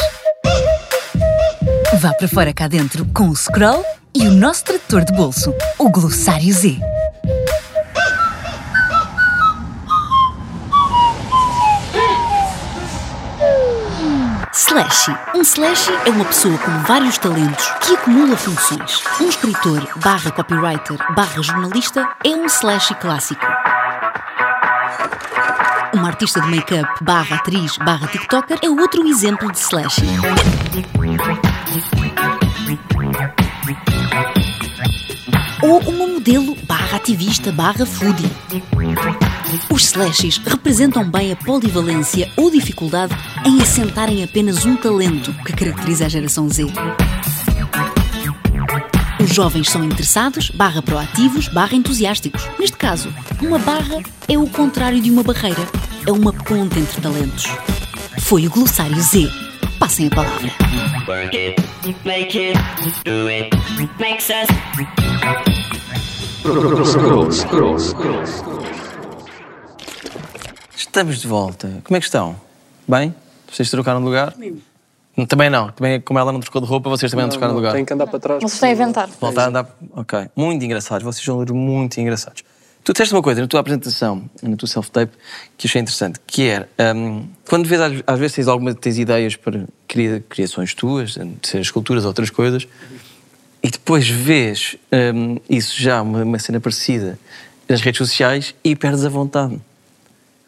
[2.00, 3.84] Vá para fora cá dentro com o Scroll
[4.14, 6.78] e o nosso tradutor de bolso, o Glossário Z.
[14.54, 15.18] Slashy.
[15.34, 19.02] Um slashy é uma pessoa com vários talentos que acumula funções.
[19.20, 23.46] Um escritor barra copywriter barra jornalista é um slashy clássico.
[25.94, 30.02] Uma artista de make-up barra atriz barra tiktoker é outro exemplo de slash.
[35.68, 38.32] Ou uma modelo barra ativista barra foodie.
[39.70, 43.14] Os slashes representam bem a polivalência ou dificuldade
[43.46, 46.68] em assentarem apenas um talento que caracteriza a geração Z.
[49.20, 52.48] Os jovens são interessados, barra proativos, barra entusiásticos.
[52.58, 55.68] Neste caso, uma barra é o contrário de uma barreira.
[56.08, 57.46] É uma ponte entre talentos.
[58.22, 59.30] Foi o Glossário Z.
[59.78, 60.50] Passem a palavra.
[70.76, 71.82] Estamos de volta.
[71.84, 72.36] Como é que estão?
[72.88, 73.14] Bem?
[73.52, 74.34] Vocês trocaram de lugar?
[75.28, 75.70] Também não.
[75.72, 77.74] Também, como ela não trocou de roupa, vocês também não, trocaram de lugar.
[77.74, 78.42] Tem que andar para trás.
[78.42, 79.10] Vocês estão a inventar.
[79.20, 79.78] Voltar a andar.
[79.92, 80.30] Ok.
[80.36, 81.04] Muito engraçados.
[81.04, 82.44] Vocês são muito engraçados.
[82.84, 85.12] Tu disseste uma coisa na tua apresentação, na tua self-tape,
[85.58, 89.66] que achei interessante, que era, hum, quando vês, às, vezes tens, alguma, tens ideias para
[89.86, 92.66] cria, criações tuas, de ser esculturas ou outras coisas,
[93.68, 94.78] e depois vês
[95.14, 97.20] hum, isso já, uma, uma cena parecida,
[97.68, 99.60] nas redes sociais e perdes a vontade.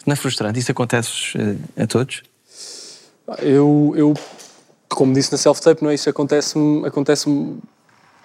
[0.05, 0.57] Não é frustrante?
[0.57, 2.23] Isso acontece eh, a todos?
[3.39, 4.13] Eu, eu
[4.87, 5.95] como disse na self-tape, não é?
[5.95, 7.29] Isso acontece-me acontece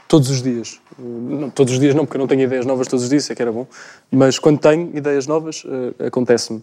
[0.06, 0.78] todos os dias.
[0.96, 3.34] Não, todos os dias não, porque eu não tenho ideias novas todos os dias, é
[3.34, 3.66] que era bom.
[4.12, 6.62] Mas quando tenho ideias novas, uh, acontece-me.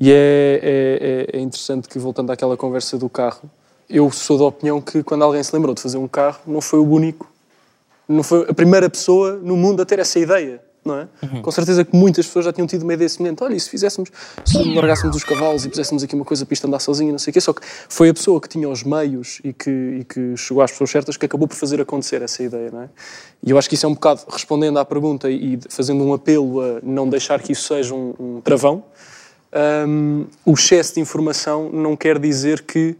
[0.00, 3.50] E é, é, é interessante que, voltando àquela conversa do carro,
[3.86, 6.78] eu sou da opinião que quando alguém se lembrou de fazer um carro, não foi
[6.78, 7.35] o único,
[8.08, 11.08] não foi a primeira pessoa no mundo a ter essa ideia não é?
[11.22, 11.42] Uhum.
[11.42, 13.42] Com certeza que muitas pessoas já tinham tido uma ideia semelhante.
[13.42, 14.10] Olha, e se fizéssemos,
[14.44, 17.32] se largássemos os cavalos e puséssemos aqui uma coisa para isto andar sozinho, não sei
[17.32, 17.40] o quê.
[17.40, 20.70] Só que foi a pessoa que tinha os meios e que, e que chegou às
[20.70, 22.88] pessoas certas que acabou por fazer acontecer essa ideia, não é?
[23.42, 26.60] E eu acho que isso é um bocado, respondendo à pergunta e fazendo um apelo
[26.60, 28.84] a não deixar que isso seja um, um travão,
[29.88, 32.96] um, o excesso de informação não quer dizer que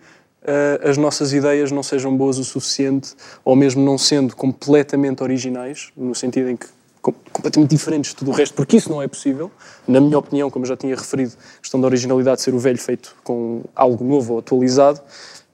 [0.47, 5.91] uh, as nossas ideias não sejam boas o suficiente, ou mesmo não sendo completamente originais,
[5.97, 6.67] no sentido em que
[7.33, 9.51] completamente diferentes de tudo o resto, porque isso não é possível.
[9.87, 13.15] Na minha opinião, como já tinha referido, a questão da originalidade ser o velho feito
[13.23, 15.01] com algo novo ou atualizado,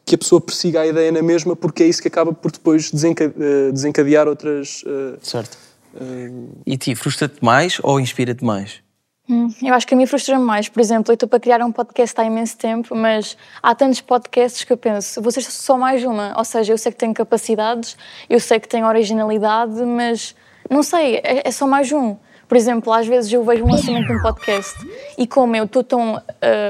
[0.05, 2.91] que a pessoa persiga a ideia na mesma, porque é isso que acaba por depois
[2.91, 4.83] eh, desencadear outras.
[4.83, 5.57] Uh, certo.
[5.95, 6.49] Uh...
[6.67, 8.81] E ti, frustra-te mais ou inspira-te mais?
[9.29, 10.69] Hum, eu acho que a mim frustra-me mais.
[10.69, 14.65] Por exemplo, eu estou para criar um podcast há imenso tempo, mas há tantos podcasts
[14.65, 16.35] que eu penso, vocês só mais uma.
[16.37, 17.97] Ou seja, eu sei que tenho capacidades,
[18.29, 20.35] eu sei que tenho originalidade, mas
[20.69, 22.17] não sei, é, é só mais um.
[22.49, 24.75] Por exemplo, às vezes eu vejo um lançamento de um podcast
[25.17, 26.21] e como eu estou tão uh,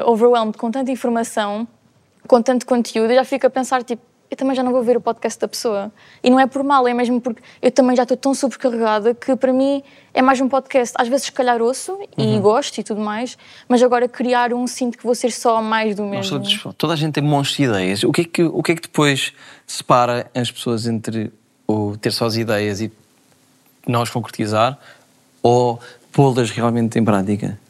[0.06, 1.66] overwhelmed com tanta informação,
[2.28, 4.96] com tanto conteúdo, eu já fico a pensar, tipo, eu também já não vou ver
[4.96, 5.92] o podcast da pessoa.
[6.24, 9.36] E não é por mal, é mesmo porque eu também já estou tão sobrecarregada que
[9.36, 9.82] para mim
[10.14, 10.94] é mais um podcast.
[10.98, 12.40] Às vezes, se calhar, ouço e uhum.
[12.40, 13.36] gosto e tudo mais,
[13.68, 16.38] mas agora criar um sinto que vou ser só mais do mesmo.
[16.38, 18.04] Nossa, toda a gente tem monstros de ideias.
[18.04, 19.34] O que, é que, o que é que depois
[19.66, 21.30] separa as pessoas entre
[21.68, 22.90] o ter só as ideias e
[23.86, 24.78] não as concretizar
[25.42, 25.78] ou
[26.10, 27.60] pô-las realmente em prática?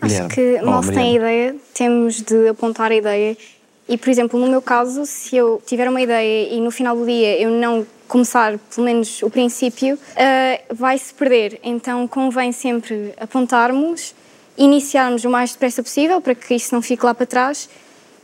[0.00, 3.36] Acho que mal se tem a ideia, temos de apontar a ideia.
[3.88, 7.04] E, por exemplo, no meu caso, se eu tiver uma ideia e no final do
[7.04, 11.60] dia eu não começar, pelo menos o princípio, uh, vai-se perder.
[11.62, 14.14] Então convém sempre apontarmos,
[14.56, 17.68] iniciarmos o mais depressa possível para que isso não fique lá para trás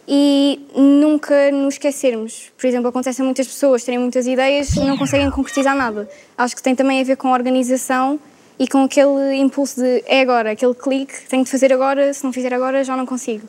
[0.08, 2.50] e nunca nos esquecermos.
[2.56, 6.08] Por exemplo, acontece a muitas pessoas terem muitas ideias e não conseguem concretizar nada.
[6.38, 8.18] Acho que tem também a ver com a organização
[8.58, 12.32] e com aquele impulso de é agora, aquele clique, tenho de fazer agora, se não
[12.32, 13.48] fizer agora já não consigo.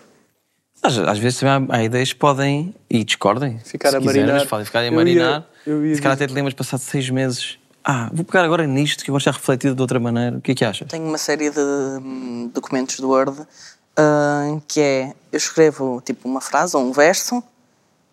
[0.84, 4.48] Às, às vezes também há, há, ideias que podem, e discordem, ficar a quiseres, marinar.
[4.48, 5.48] podem ficar a marinar.
[5.66, 8.44] Eu ia, eu ia se calhar até te lembras, passado seis meses, ah, vou pegar
[8.44, 10.38] agora nisto, que agora já refletido de outra maneira.
[10.38, 10.88] O que é que achas?
[10.88, 16.42] Tenho uma série de hum, documentos do Word uh, que é, eu escrevo tipo uma
[16.42, 17.44] frase ou um verso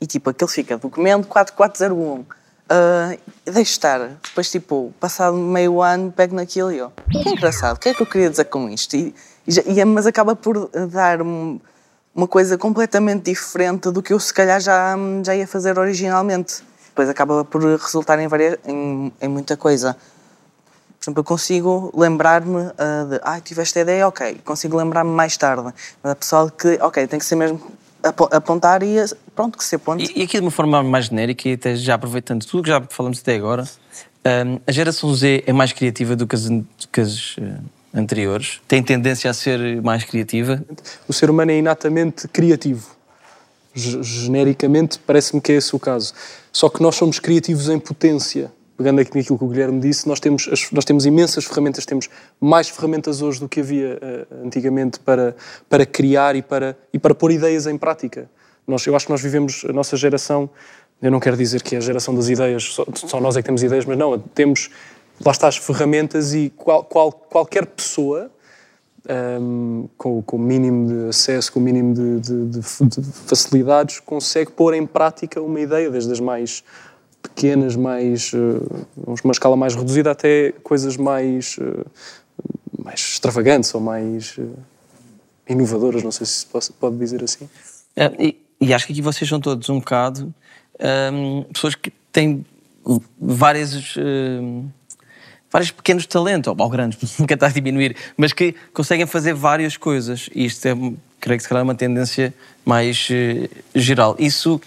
[0.01, 2.21] e tipo aquele fica documento 4401.
[2.21, 3.99] Uh, deixo estar.
[4.23, 8.03] Depois, tipo, passado meio ano, pego naquilo e eu, que engraçado, o que é que
[8.03, 8.95] eu queria dizer com isto?
[8.95, 9.15] E,
[9.47, 11.19] e, mas acaba por dar
[12.15, 16.63] uma coisa completamente diferente do que eu se calhar já, já ia fazer originalmente.
[16.89, 19.95] Depois acaba por resultar em, várias, em, em muita coisa.
[20.99, 25.37] Por exemplo, eu consigo lembrar-me uh, de, ah, tive esta ideia, ok, consigo lembrar-me mais
[25.37, 25.73] tarde.
[26.03, 27.61] Mas a pessoa que, ok, tem que ser mesmo
[28.03, 28.97] apontar e
[29.35, 30.13] pronto, que se aponte.
[30.13, 32.83] E, e aqui de uma forma mais genérica, e até já aproveitando tudo que já
[32.89, 33.63] falamos até agora,
[34.27, 37.63] um, a geração Z é mais criativa do que as, do que as uh,
[37.95, 38.61] anteriores?
[38.67, 40.65] Tem tendência a ser mais criativa?
[41.07, 42.97] O ser humano é inatamente criativo.
[43.75, 46.13] Genericamente, parece-me que é esse o caso.
[46.53, 50.21] Só que nós somos criativos em potência pegando aqui naquilo que o Guilherme disse, nós
[50.21, 52.09] temos, nós temos imensas ferramentas, temos
[52.41, 55.35] mais ferramentas hoje do que havia eh, antigamente para,
[55.69, 58.31] para criar e para, e para pôr ideias em prática.
[58.65, 60.49] Nós, eu acho que nós vivemos, a nossa geração,
[61.03, 63.47] eu não quero dizer que é a geração das ideias, só, só nós é que
[63.47, 64.71] temos ideias, mas não, temos,
[65.25, 68.31] lá está as ferramentas e qual, qual- qualquer pessoa
[69.41, 74.01] um, com, com o mínimo de acesso, com o mínimo de, de- de- de facilidades,
[74.01, 76.63] consegue pôr em prática uma ideia, desde as mais
[77.23, 78.87] pequenas, mais, uh,
[79.25, 81.87] uma escala mais reduzida, até coisas mais, uh,
[82.79, 84.55] mais extravagantes ou mais uh,
[85.49, 87.49] inovadoras, não sei se se pode, dizer assim.
[87.97, 90.33] É, e, e acho que aqui vocês são todos um bocado
[91.13, 92.45] hum, pessoas que têm
[93.19, 93.95] várias.
[93.97, 94.69] hum,
[95.51, 99.77] vários pequenos talentos, ou, ou grandes, nunca está a diminuir, mas que conseguem fazer várias
[99.77, 100.29] coisas.
[100.35, 100.75] E isto é,
[101.21, 102.35] creio que se calhar, é uma tendência
[102.65, 104.17] mais eh, geral.
[104.19, 104.61] Isso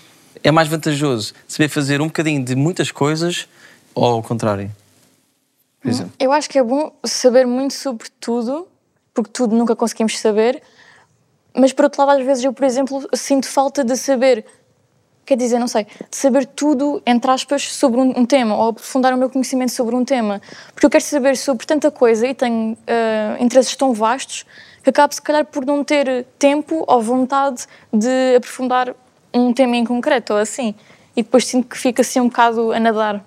[0.43, 3.47] é mais vantajoso saber fazer um bocadinho de muitas coisas
[3.93, 4.71] ou ao contrário?
[5.81, 6.13] Por exemplo.
[6.19, 8.67] Eu acho que é bom saber muito sobre tudo,
[9.13, 10.61] porque tudo nunca conseguimos saber,
[11.55, 14.45] mas por outro lado, às vezes eu, por exemplo, sinto falta de saber,
[15.31, 19.13] quer dizer, não sei, de saber tudo, entre aspas, sobre um, um tema, ou aprofundar
[19.13, 20.41] o meu conhecimento sobre um tema.
[20.73, 24.45] Porque eu quero saber sobre tanta coisa e tenho ah, interesses tão vastos
[24.83, 28.93] que acabo, se calhar, por não ter tempo ou vontade de aprofundar
[29.33, 30.75] um tema em concreto, ou assim.
[31.15, 33.23] E depois sinto que fica assim um bocado a nadar.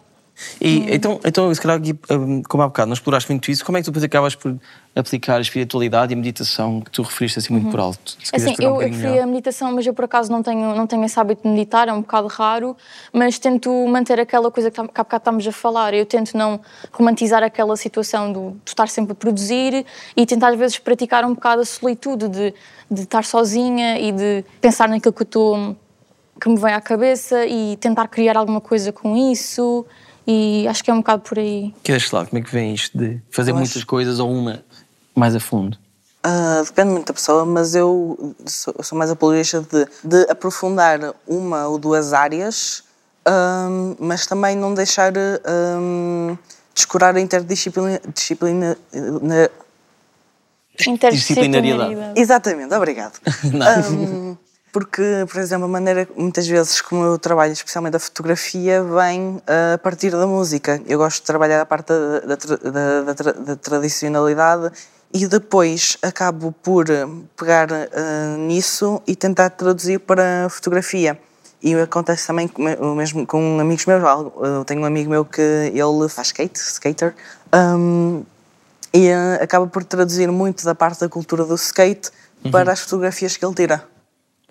[0.60, 1.80] E, então, então, se calhar,
[2.10, 4.58] hum, como há bocado, não exploraste muito isso, como é que tu depois acabas por
[4.96, 8.16] aplicar a espiritualidade e a meditação que tu referiste assim muito por alto?
[8.32, 11.04] Assim, explicar um eu, eu a meditação, mas eu por acaso não tenho, não tenho
[11.04, 12.76] esse hábito de meditar, é um bocado raro,
[13.12, 15.94] mas tento manter aquela coisa que, tá- que há bocado estamos a falar.
[15.94, 16.60] Eu tento não
[16.92, 19.84] romantizar aquela situação do, de estar sempre a produzir
[20.16, 22.54] e tentar às vezes praticar um bocado a solitude de,
[22.90, 25.76] de estar sozinha e de pensar naquilo que eu estou
[26.40, 29.86] que me vem à cabeça e tentar criar alguma coisa com isso
[30.26, 31.72] e acho que é um bocado por aí.
[31.82, 34.64] Que lado, como é que vem isto de fazer Eu acho- muitas coisas ou uma
[35.14, 35.78] mais a fundo?
[36.22, 41.66] Ah, depende muito da pessoa, mas eu sou, sou mais apologista de, de aprofundar uma
[41.68, 42.82] ou duas áreas,
[43.26, 46.34] ahm, mas também não deixar ahm,
[46.74, 48.00] descurar a interdisciplina.
[48.14, 48.76] Disciplina,
[49.20, 49.50] na-
[50.86, 52.18] Interdisciplinariedade.
[52.20, 53.18] Exatamente, obrigado.
[53.62, 54.36] Ahm,
[54.72, 59.74] porque, por exemplo, a maneira, muitas vezes, como eu trabalho, especialmente a fotografia, vem ah,
[59.74, 60.82] a partir da música.
[60.86, 64.72] Eu gosto de trabalhar a parte da, da da- da tradicionalidade
[65.14, 71.18] e depois acabo por ah, pegar ah, nisso e tentar traduzir para fotografia.
[71.62, 74.02] E acontece também com, o mesmo com amigos meus.
[74.04, 77.14] Algo- Eu tenho um amigo meu que ele faz skate, skater,
[77.52, 78.22] ahm,
[78.92, 82.10] e ah, acaba por traduzir muito da parte da cultura do skate
[82.50, 83.82] para as fotografias que ele tira.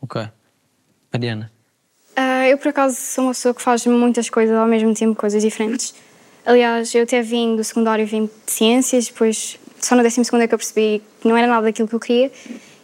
[0.02, 0.28] Ok.
[1.14, 1.52] Mariana.
[2.16, 5.42] Ah, eu, por acaso, sou uma pessoa que faz muitas coisas ao mesmo tempo, coisas
[5.44, 5.94] diferentes.
[6.46, 10.48] Aliás, eu até vim do secundário, vim de ciências, depois só no décimo segundo é
[10.48, 12.32] que eu percebi que não era nada daquilo que eu queria.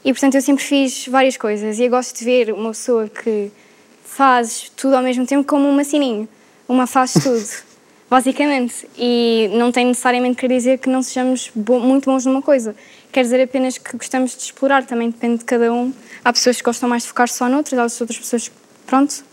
[0.04, 1.78] E, portanto, eu sempre fiz várias coisas.
[1.80, 3.52] E eu gosto de ver uma pessoa que
[4.04, 6.28] faz tudo ao mesmo tempo como uma sininho.
[6.68, 7.46] Uma faz tudo,
[8.10, 8.88] basicamente.
[8.98, 12.76] E não tem necessariamente que dizer que não sejamos bo- muito bons numa coisa.
[13.12, 15.94] Quer dizer apenas que gostamos de explorar, também depende de cada um.
[16.24, 18.52] Há pessoas que gostam mais de focar só noutras, há outras pessoas
[18.86, 19.24] pronto,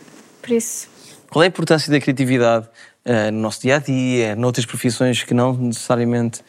[0.41, 0.89] por isso.
[1.31, 2.67] Qual é a importância da criatividade
[3.05, 6.41] eh, no nosso dia a dia, noutras profissões que não necessariamente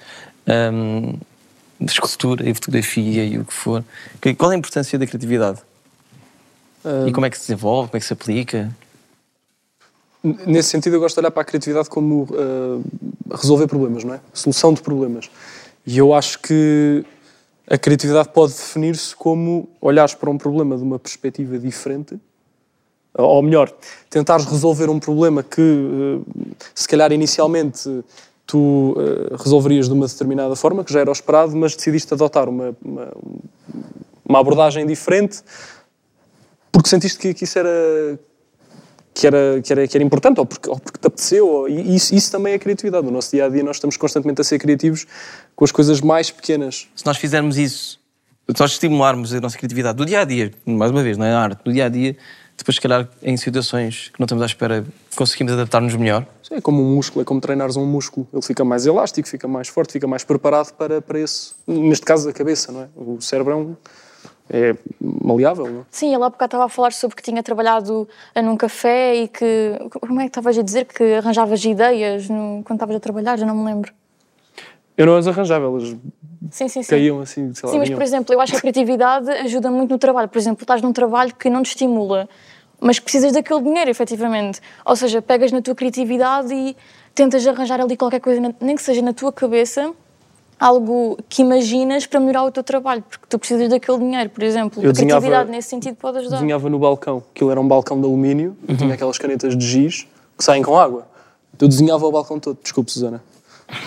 [0.47, 1.15] ehm,
[1.79, 3.83] de escultura e fotografia e o que for?
[4.37, 5.59] Qual é a importância da criatividade?
[7.05, 8.73] E como é que se desenvolve, como é que se aplica?
[10.23, 12.79] Nesse sentido, eu gosto de olhar para a criatividade como ah,
[13.35, 14.21] resolver problemas, não é?
[14.33, 15.29] Solução de problemas.
[15.85, 17.05] E eu acho que
[17.69, 22.19] a criatividade pode definir-se como olhares para um problema de uma perspectiva diferente,
[23.13, 23.71] ou melhor,
[24.09, 28.03] tentares resolver um problema que, ah, se calhar, inicialmente
[28.47, 32.49] tu ah, resolverias de uma determinada forma, que já era o esperado, mas decidiste adotar
[32.49, 33.13] uma, uma,
[34.27, 35.41] uma abordagem diferente
[36.71, 38.19] porque sentiste que, que isso era
[39.13, 41.95] que era, que era, que era importante, ou porque, ou porque te apeteceu, ou- e
[41.95, 43.03] isso, isso também é criatividade.
[43.03, 45.07] No nosso dia a dia, nós estamos constantemente a ser criativos
[45.55, 46.87] com as coisas mais pequenas.
[46.95, 47.99] Se nós fizermos isso,
[48.47, 51.33] se nós estimularmos a nossa criatividade do dia a dia, mais uma vez, não é
[51.33, 52.15] a arte, do dia a dia,
[52.57, 54.83] depois, se calhar, em situações que não estamos à espera,
[55.15, 56.25] conseguimos adaptar-nos melhor.
[56.49, 58.27] É como um músculo, é como treinares um músculo.
[58.33, 61.53] Ele fica mais elástico, fica mais forte, fica mais preparado para, para esse.
[61.67, 62.87] Neste caso, a cabeça, não é?
[62.95, 63.75] O cérebro é, um,
[64.49, 65.83] é maleável, não é?
[65.91, 68.07] Sim, ele há bocado estava a falar sobre que tinha trabalhado
[68.43, 69.73] num café e que.
[70.01, 70.85] Como é que estavas a dizer?
[70.85, 73.93] Que arranjavas ideias no- quando estavas a trabalhar, já não me lembro.
[74.97, 75.95] Eu não as arranjava, elas
[76.51, 76.89] Sim, sim, sim.
[76.89, 77.71] caíam assim, sei lá.
[77.73, 77.97] Sim, mas vinham.
[77.99, 80.27] por exemplo, eu acho que a criatividade ajuda muito no trabalho.
[80.29, 82.27] Por exemplo, estás num trabalho que não te estimula,
[82.79, 84.61] mas precisas daquele dinheiro, efetivamente.
[84.85, 86.75] Ou seja, pegas na tua criatividade e
[87.15, 89.91] tentas arranjar ali qualquer coisa, nem que seja na tua cabeça,
[90.59, 94.81] algo que imaginas para melhorar o teu trabalho, porque tu precisas daquele dinheiro, por exemplo.
[94.83, 96.37] Eu a desenhava- criatividade nesse sentido pode ajudar.
[96.37, 97.23] Desenhava no balcão.
[97.33, 100.77] Aquilo era um balcão de alumínio e tinha aquelas canetas de giz que saem com
[100.77, 101.07] água.
[101.59, 102.57] Eu desenhava o balcão todo.
[102.61, 103.23] Desculpe, Susana.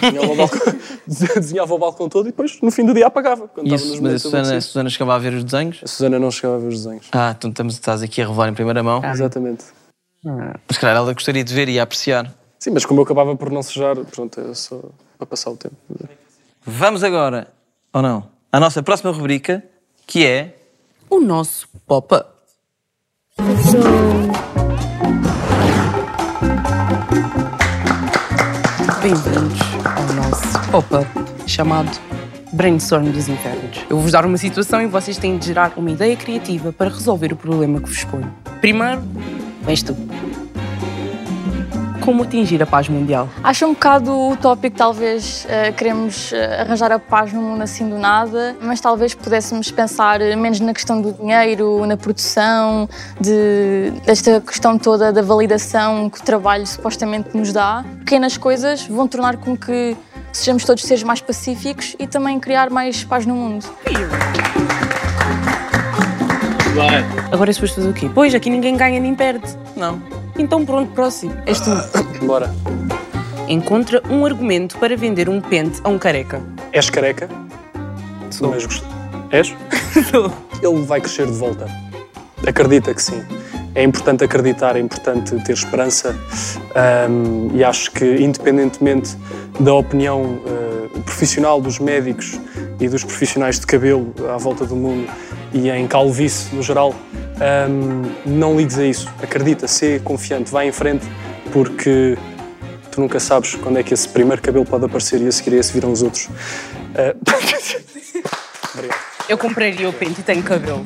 [0.01, 0.75] Desenhava o balcão,
[1.07, 3.49] desenhava o balcão todo e depois, no fim do dia, apagava.
[3.49, 4.61] Quando E isso, nos mas a Susana, a.
[4.61, 5.81] Susana chegava a ver os desenhos?
[5.83, 7.07] A Susana não chegava a ver os desenhos.
[7.13, 9.03] Ah, então estamos, estás aqui a revelar em primeira mão.
[9.05, 9.65] Exatamente.
[10.69, 12.33] Mas calhar ela gostaria de ver e apreciar.
[12.59, 14.79] Sim, mas como eu acabava por não sujar, pronto, é só
[15.17, 15.77] para passar o tempo.
[16.65, 17.49] Vamos agora,
[17.93, 19.65] ou não, à nossa próxima rubrica,
[20.07, 20.57] que é...
[21.09, 22.29] O nosso pop-up.
[29.03, 29.60] Bem-vindos
[30.71, 31.07] pop-up
[31.49, 31.91] chamado
[32.53, 33.79] Brainstorm dos Infernos.
[33.91, 37.33] Eu vou-vos dar uma situação e vocês têm de gerar uma ideia criativa para resolver
[37.33, 38.33] o problema que vos ponho.
[38.61, 39.03] Primeiro,
[39.63, 39.97] vens tu.
[42.01, 43.29] Como atingir a paz mundial?
[43.43, 47.99] Acho um bocado utópico, talvez, eh, queremos eh, arranjar a paz no mundo assim do
[47.99, 52.89] nada, mas talvez pudéssemos pensar menos na questão do dinheiro, na produção,
[53.21, 57.85] de, desta questão toda da validação que o trabalho supostamente nos dá.
[57.99, 59.97] Pequenas coisas vão tornar com que
[60.33, 63.67] sejamos todos seres mais pacíficos e também criar mais paz no mundo.
[67.33, 68.11] Agora é suposto fazer o quê?
[68.13, 69.47] Pois, aqui ninguém ganha nem perde.
[69.77, 70.01] Não.
[70.39, 71.35] Então pronto, próximo.
[71.47, 71.71] És tu.
[72.25, 72.55] Bora.
[73.49, 76.41] Encontra um argumento para vender um pente a um careca.
[76.73, 77.29] És careca?
[78.31, 78.51] Sou.
[78.51, 78.85] Mas gost...
[79.31, 79.55] És?
[80.63, 81.67] Ele vai crescer de volta.
[82.47, 83.23] Acredita que sim.
[83.75, 86.17] É importante acreditar, é importante ter esperança
[86.75, 89.17] ahm, e acho que, independentemente
[89.61, 92.41] da opinião ah, profissional dos médicos
[92.81, 95.09] e dos profissionais de cabelo à volta do mundo
[95.53, 96.95] e em calvície no geral,
[97.37, 99.09] ahm, não ligues a isso.
[99.23, 101.07] Acredita, sê confiante, vai em frente,
[101.53, 102.19] porque
[102.91, 105.73] tu nunca sabes quando é que esse primeiro cabelo pode aparecer e a seguir esse
[105.73, 106.29] viram os outros.
[108.75, 108.95] Obrigado.
[109.29, 110.85] Eu compraria o pente e tenho cabelo.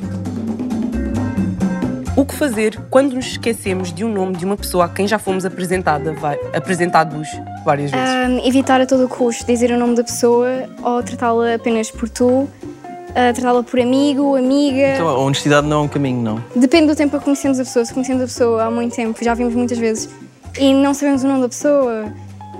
[2.25, 5.19] O que fazer quando nos esquecemos de um nome de uma pessoa a quem já
[5.19, 7.29] fomos apresentada, vai, apresentados
[7.63, 8.09] várias vezes?
[8.09, 12.49] Ahm, evitar a todo custo dizer o nome da pessoa ou tratá-la apenas por tu,
[13.13, 14.95] ah, tratá-la por amigo, amiga.
[14.95, 16.43] Então, a honestidade não é um caminho, não.
[16.55, 17.85] Depende do tempo a que conhecemos a pessoa.
[17.85, 20.09] Se conhecemos a pessoa há muito tempo, já vimos muitas vezes,
[20.57, 22.11] e não sabemos o nome da pessoa,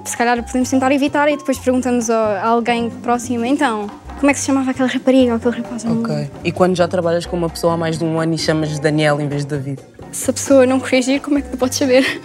[0.06, 3.90] se calhar podemos tentar evitar e depois perguntamos a a alguém próximo, então,
[4.20, 5.86] como é que se chamava aquela rapariga ou aquele rapaz?
[5.86, 6.32] Ok.
[6.44, 8.82] E quando já trabalhas com uma pessoa há mais de um ano e chamas de
[8.82, 9.82] Daniel em vez de David?
[10.12, 12.22] Se a pessoa não corrigir, como é que tu podes saber?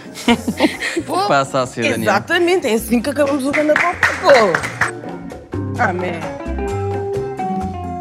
[1.27, 2.01] Passa a ser, Daniel.
[2.01, 3.73] Exatamente, é assim que acabamos o grande
[5.77, 6.19] Amém.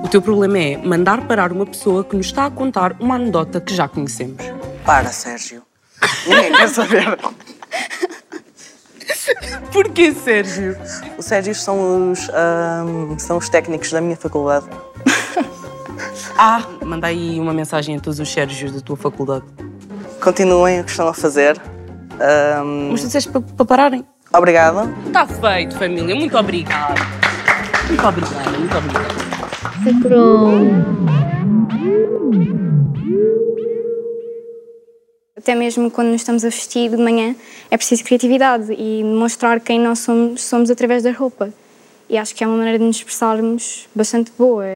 [0.05, 3.61] O teu problema é mandar parar uma pessoa que nos está a contar uma anedota
[3.61, 4.43] que já conhecemos.
[4.84, 5.62] Para, Sérgio.
[6.26, 7.18] Ninguém quer saber.
[9.73, 10.77] Porquê, Sérgio?
[11.16, 14.66] O Sérgio são os, ahm, são os técnicos da minha faculdade.
[16.43, 19.45] Ah, manda aí uma mensagem a todos os Sérgios da tua faculdade.
[20.23, 21.61] Continuem o que estão a fazer.
[22.18, 24.07] Ahm, Mas tu disseste para, para pararem.
[24.33, 24.91] Obrigada.
[25.07, 26.14] Está feito, família.
[26.14, 26.95] Muito obrigada.
[27.89, 29.21] Muito obrigada, muito obrigada.
[35.41, 37.34] Até mesmo quando nos estamos a vestir de manhã,
[37.70, 41.51] é preciso criatividade e mostrar quem nós somos, somos através da roupa.
[42.11, 44.72] E acho que é uma maneira de nos expressarmos bastante boa.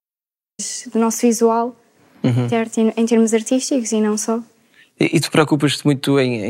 [0.93, 1.77] Do nosso visual,
[2.23, 2.49] Uhum.
[2.97, 4.43] em termos artísticos e não só.
[4.99, 6.43] E, e tu preocupas-te muito em,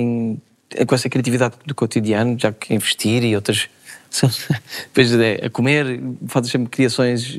[0.76, 3.68] em- com essa criatividade do cotidiano, já que em vestir e outras.
[4.84, 7.36] Depois é, a comer, fazes sempre criações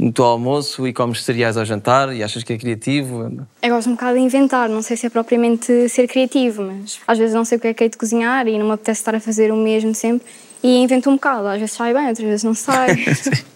[0.00, 3.46] no teu almoço e comes cereais ao jantar e achas que é criativo.
[3.62, 7.18] Eu gosto um bocado de inventar, não sei se é propriamente ser criativo, mas às
[7.18, 9.14] vezes não sei o que é que é de cozinhar e não me apetece estar
[9.14, 10.26] a fazer o mesmo sempre
[10.62, 11.46] e invento um bocado.
[11.48, 12.96] Às vezes sai bem, outras vezes não sai.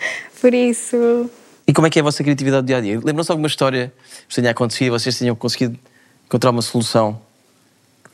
[0.40, 1.30] Por isso.
[1.66, 3.00] E como é que é a vossa criatividade do dia a dia?
[3.02, 3.92] Lembram-se de alguma história
[4.28, 5.78] que tenha acontecido e vocês tenham conseguido
[6.26, 7.18] encontrar uma solução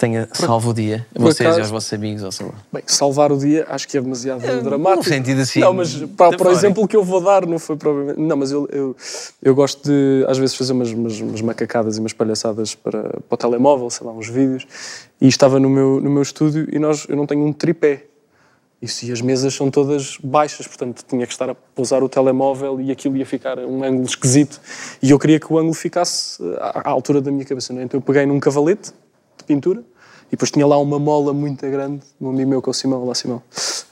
[0.00, 1.06] tenha salvo o dia?
[1.12, 2.54] Por vocês e acaso- aos vossos amigos, ou sei lá.
[2.72, 4.96] Bem, salvar o dia acho que é demasiado dramático.
[4.96, 7.76] no sentido assim, Não, mas para, para o exemplo que eu vou dar, não foi
[7.76, 8.18] provavelmente.
[8.18, 8.96] Não, mas eu, eu,
[9.42, 13.34] eu gosto de, às vezes, fazer umas, umas, umas macacadas e umas palhaçadas para, para
[13.34, 14.66] o telemóvel, sei lá, uns vídeos.
[15.20, 18.04] E estava no meu, no meu estúdio e nós, eu não tenho um tripé.
[18.80, 22.80] Isso, e as mesas são todas baixas, portanto tinha que estar a pousar o telemóvel
[22.80, 24.58] e aquilo ia ficar a um ângulo esquisito.
[25.02, 27.74] E eu queria que o ângulo ficasse à, à altura da minha cabeça.
[27.74, 27.84] Não é?
[27.84, 28.92] Então eu peguei num cavalete
[29.50, 29.80] pintura
[30.28, 33.04] e depois tinha lá uma mola muito grande, um amigo meu que é o Simão,
[33.04, 33.42] lá Simão.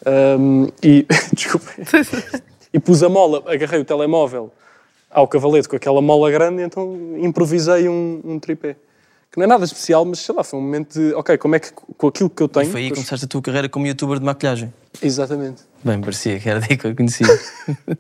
[0.07, 1.05] Ahm, e,
[1.35, 1.67] desculpa,
[2.73, 4.53] e pus a mola, agarrei o telemóvel
[5.11, 8.77] ao cavalete com aquela mola grande e então improvisei um, um tripé.
[9.33, 11.59] que não é nada especial, mas sei lá, foi um momento de, ok, como é
[11.59, 12.69] que com aquilo que eu tenho.
[12.69, 14.73] E foi aí que depois- começaste a tua carreira como youtuber de maquilhagem.
[15.03, 15.63] Exatamente.
[15.83, 17.27] Bem, parecia que era daí que eu conhecia.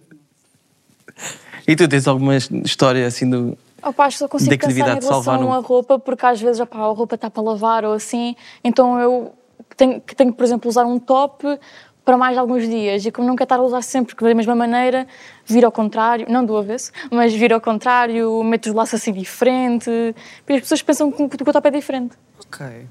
[1.66, 3.58] e tu tens alguma história assim do.
[3.82, 6.60] Opa, acho que só consigo Da pensar em relação salvar a roupa, porque às vezes
[6.60, 9.32] opá, a roupa está para lavar ou assim, então eu
[9.76, 11.58] tenho, que tenho, por exemplo, usar um top
[12.04, 14.54] para mais alguns dias e como não quero estar a usar sempre porque da mesma
[14.54, 15.06] maneira,
[15.44, 19.90] vira ao contrário, não do avesso, mas vira ao contrário, meto os laços assim diferente,
[19.90, 22.16] e as pessoas pensam que o teu top é diferente.
[22.46, 22.86] Ok.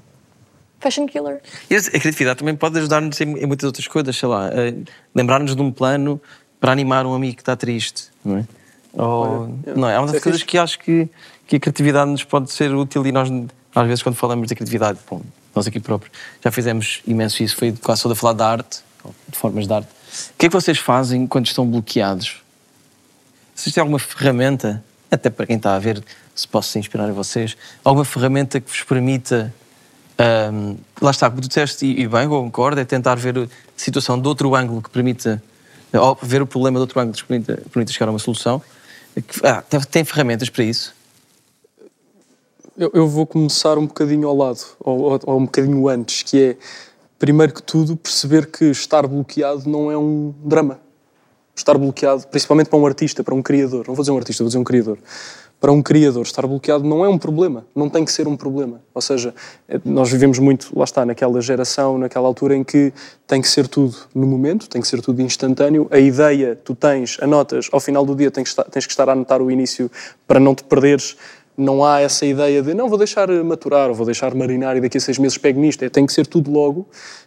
[0.78, 1.42] Fashion killer.
[1.68, 4.74] E a criatividade também pode ajudar-nos em, em muitas outras coisas, sei lá, eh,
[5.12, 6.20] lembrar-nos de um plano
[6.60, 8.44] para animar um amigo que está triste, não é?
[8.92, 9.98] Ou, não é?
[9.98, 11.08] Uma das coisas que acho que,
[11.46, 13.28] que a criatividade nos pode ser útil e nós,
[13.74, 15.22] às vezes, quando falamos da criatividade, bom,
[15.54, 16.12] nós aqui próprios
[16.42, 18.80] já fizemos imenso isso, foi quase toda a falar de arte,
[19.28, 19.88] de formas de arte.
[19.88, 22.42] O que é que vocês fazem quando estão bloqueados?
[23.54, 26.02] Vocês têm alguma ferramenta, até para quem está a ver,
[26.34, 29.52] se posso inspirar em vocês, alguma ferramenta que vos permita
[30.18, 34.20] Ahm, lá está, como tu disseste, e, e bem, concordo, é tentar ver a situação
[34.20, 35.40] de outro ângulo que permita,
[35.92, 38.60] ou ver o problema de outro ângulo que permita, permita chegar a uma solução.
[39.42, 40.94] Ah, tem, ferramentas para isso?
[42.76, 46.56] Eu, eu vou começar um bocadinho ao lado, ou- ou um bocadinho antes, que é,
[47.18, 50.80] primeiro que tudo, perceber que estar bloqueado não é um drama.
[51.56, 54.48] Estar bloqueado, principalmente para um artista, para um criador, não vou dizer um artista, vou
[54.48, 54.96] dizer um criador.
[55.60, 58.80] Para um criador, estar bloqueado não é um problema, não tem que ser um problema.
[58.94, 59.34] Ou seja,
[59.68, 62.92] eh, nós vivemos muito, lá está, naquela geração, naquela altura em que
[63.26, 65.88] tem que ser tudo no momento, tem que ser tudo instantâneo.
[65.90, 69.08] A ideia, tu tens, anotas, ao final do dia tens que estar, tens que estar
[69.08, 69.90] a anotar o início
[70.28, 71.16] para não te perderes
[71.58, 74.96] não há essa ideia de não, vou deixar maturar, ou vou deixar marinar e daqui
[74.96, 75.82] a seis meses pego nisto.
[75.82, 76.86] É, tem que ser tudo logo.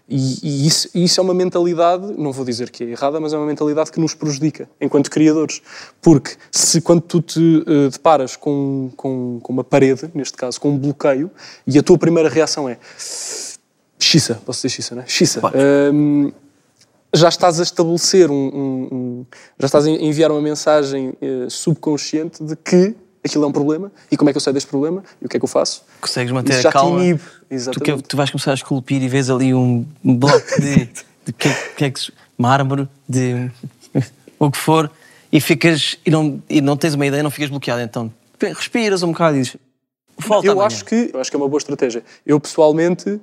[0.10, 3.38] E, e isso, isso é uma mentalidade, não vou dizer que é errada, mas é
[3.38, 5.62] uma mentalidade que nos prejudica enquanto criadores.
[6.02, 10.70] Porque se quando tu te eh, deparas com, com, com uma parede, neste caso, com
[10.70, 11.30] um bloqueio,
[11.68, 12.78] e a tua primeira reação é
[14.00, 15.06] xissa, posso dizer xissa, não é?
[15.08, 15.42] Xissa.
[15.94, 16.32] Hum,
[17.14, 19.26] já estás a estabelecer um, um- um-
[19.60, 24.18] já estás a enviar uma mensagem eh, subconsciente de que aquilo é um problema e
[24.18, 25.84] como é que eu sei deste problema e o que é que eu faço.
[26.00, 27.00] Consegues manter Isso a calma?
[27.00, 27.22] te inibe.
[27.72, 30.86] Tu, que, tu vais começar a esculpir e vês ali um bloco de,
[31.26, 33.52] de que, que é que mármore, de
[34.40, 34.90] o que for,
[35.32, 37.82] e ficas e não, e não tens uma ideia, não ficas bloqueado.
[37.82, 39.58] Então respiras um bocado e dizes,
[40.18, 42.04] volta eu amanhã." acho que eu acho que é uma boa estratégia.
[42.26, 43.20] Eu pessoalmente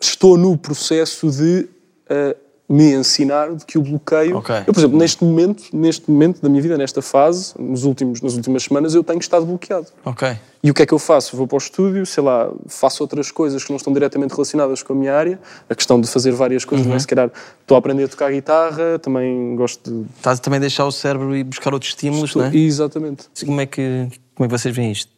[0.00, 1.66] estou no processo de
[2.08, 2.36] eh,
[2.68, 4.38] me ensinar de que o bloqueio.
[4.38, 4.54] Ok.
[4.66, 8.34] Eu, por exemplo, neste momento, neste momento da minha vida, nesta fase, nos últimos, nas
[8.34, 9.86] últimas semanas, eu tenho estado bloqueado.
[10.04, 10.36] Ok.
[10.64, 11.36] E o que é que eu faço?
[11.36, 14.94] Vou para o estúdio, sei lá, faço outras coisas que não estão diretamente relacionadas com
[14.94, 15.38] a minha área.
[15.70, 16.90] A questão de fazer várias coisas, Uhum.
[16.90, 16.98] não é?
[17.00, 20.06] Se calhar estou a aprender a tocar guitarra, também gosto de.
[20.16, 22.56] Estás a também deixar o cérebro e buscar outros estímulos, Estou- não é?
[22.56, 23.26] Exatamente.
[23.44, 25.15] Como é que, como é que vocês veem isto?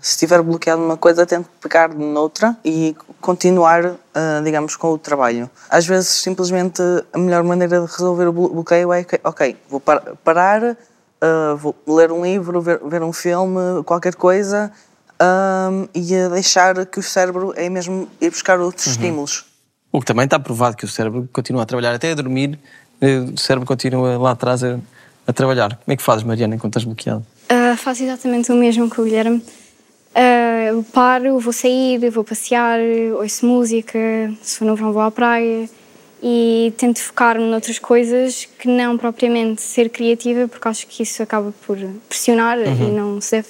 [0.00, 5.50] Se estiver bloqueado numa coisa, tento pegar noutra e continuar, ah, digamos, com o trabalho.
[5.68, 6.80] Às vezes, simplesmente,
[7.12, 10.76] a melhor maneira de resolver o blo- bloqueio é que, ok, vou par- parar,
[11.20, 14.72] ah, vou ler um livro, ver, ver um filme, qualquer coisa,
[15.94, 18.92] e a deixar que o cérebro é mesmo ir buscar outros Uhum.
[18.92, 19.44] estímulos.
[19.92, 22.58] O que também está provado que o cérebro continua a trabalhar até a dormir,
[23.02, 24.78] eh, o cérebro continua lá atrás a,
[25.26, 25.70] a trabalhar.
[25.84, 27.26] Como é que fazes, Mariana, enquanto estás bloqueado?
[27.50, 29.44] Ah, faço exatamente o mesmo que o Guilherme.
[30.14, 32.78] Ah, eu paro, vou sair, vou passear,
[33.18, 33.98] ouço música,
[34.42, 35.68] se for no verão vou à praia
[36.22, 41.52] e tento focar-me noutras coisas que não propriamente ser criativa, porque acho que isso acaba
[41.66, 42.88] por pressionar Uhum.
[42.88, 43.48] e não se deve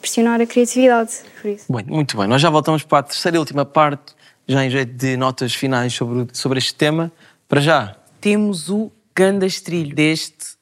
[0.00, 1.14] pressionar a criatividade.
[1.40, 1.72] Por isso.
[1.72, 4.14] Bem, muito bem, nós já voltamos para a terceira e última parte,
[4.46, 7.10] já em jeito de notas finais sobre, sobre este tema.
[7.48, 7.96] Para já.
[8.20, 9.94] Temos o Gandastrilho.
[9.94, 10.56] Deste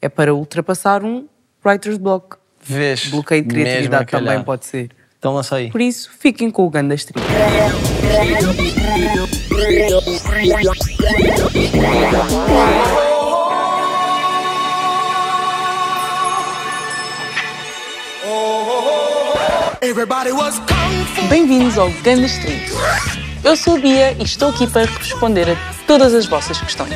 [0.00, 1.26] é para ultrapassar um
[1.64, 2.36] writer's block.
[2.64, 3.06] Vês?
[3.06, 4.90] Bloqueio de criatividade também pode ser.
[5.18, 5.70] Então lança aí.
[5.70, 7.26] Por isso, fiquem com o Gandastrilho.
[21.28, 22.60] Bem-vindos ao Gandastrilho.
[23.44, 25.56] Eu sou a Bia e estou aqui para responder a
[25.86, 26.94] todas as vossas questões.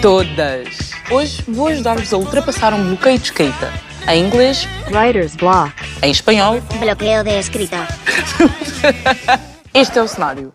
[0.00, 0.92] Todas!
[1.10, 3.91] Hoje vou ajudar-vos a ultrapassar um bloqueio de escrita.
[4.08, 5.72] Em inglês, writer's block.
[6.02, 7.86] Em espanhol, Bloqueo de escrita.
[9.72, 10.52] este é o cenário.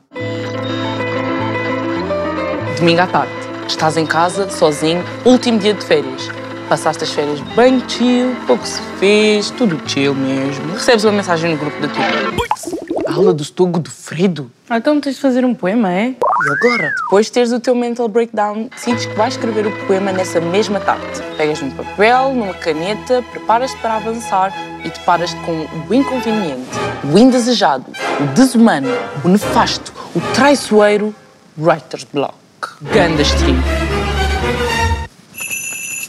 [2.77, 3.31] Domingo à tarde.
[3.67, 6.29] Estás em casa, sozinho, último dia de férias.
[6.69, 10.73] Passaste as férias bem chill, pouco se fez, tudo chill mesmo.
[10.73, 12.86] Recebes uma mensagem no grupo da turma.
[13.11, 14.51] Aula do Stogo do Fredo.
[14.69, 16.09] Ah, então tens de fazer um poema, é?
[16.09, 16.93] E agora?
[17.03, 20.79] Depois de teres o teu mental breakdown, decides que vais escrever o poema nessa mesma
[20.79, 21.21] tarde.
[21.37, 24.53] Pegas num papel, numa caneta, preparas-te para avançar
[24.83, 27.85] e deparas-te com o inconveniente o indesejado,
[28.19, 28.89] o desumano,
[29.23, 31.13] o nefasto, o traiçoeiro
[31.57, 32.35] Writer's Block.
[32.81, 33.23] Ganda.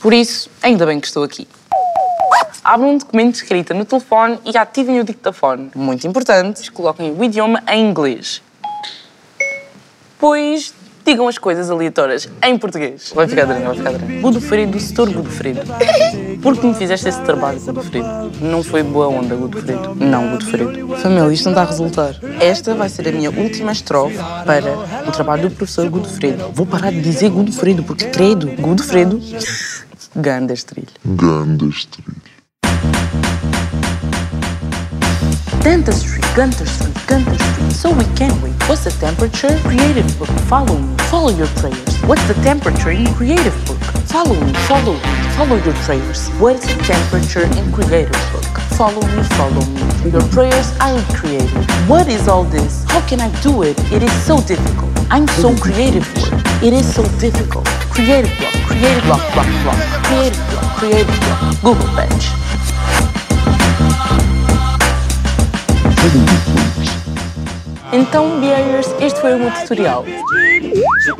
[0.00, 1.46] Por isso, ainda bem que estou aqui.
[2.68, 5.70] Abram um documento escrito no telefone e ativem o dictafone.
[5.74, 8.42] Muito importante, coloquem o idioma em inglês.
[10.18, 13.10] Pois digam as coisas aleatórias em português.
[13.14, 14.20] Vai ficar adrenado, vai ficar adrenado.
[14.20, 15.62] Godofredo, setor Godofredo.
[16.42, 18.06] Por que me fizeste esse trabalho, Godofredo?
[18.42, 19.94] Não foi boa onda, Godofredo.
[19.94, 20.94] Não, Godofredo.
[20.98, 22.16] Família, isto não está a resultar.
[22.38, 24.76] Esta vai ser a minha última estrofe para
[25.08, 26.50] o trabalho do professor Godofredo.
[26.52, 29.18] Vou parar de dizer Godofredo, porque credo, Godofredo,
[30.14, 30.88] ganda estrilho.
[31.02, 32.27] Gandastrilho.
[35.62, 37.70] Dentistry, dentistry, dentistry.
[37.70, 38.54] So we can wait.
[38.68, 39.58] What's the temperature?
[39.66, 40.28] Creative book.
[40.48, 40.96] Follow me.
[41.10, 42.00] Follow your prayers.
[42.02, 43.78] What's the temperature in creative book?
[44.06, 44.52] Follow me.
[44.68, 45.00] Follow me.
[45.36, 46.28] Follow your prayers.
[46.40, 48.44] What is the temperature in creative book?
[48.78, 49.22] Follow me.
[49.36, 50.10] Follow me.
[50.10, 51.66] Your prayers are creative.
[51.88, 52.84] What is all this?
[52.88, 53.78] How can I do it?
[53.92, 54.90] It is so difficult.
[55.10, 56.72] I'm so creative for it.
[56.72, 57.66] Is so difficult.
[57.90, 58.54] Creative block.
[58.66, 59.22] Creative block.
[59.34, 59.46] Block.
[59.62, 59.78] Block.
[60.04, 60.76] Creative block.
[60.78, 61.62] Creative block.
[61.62, 62.28] Google Patch.
[67.92, 70.04] Então, Bears, este foi o meu tutorial.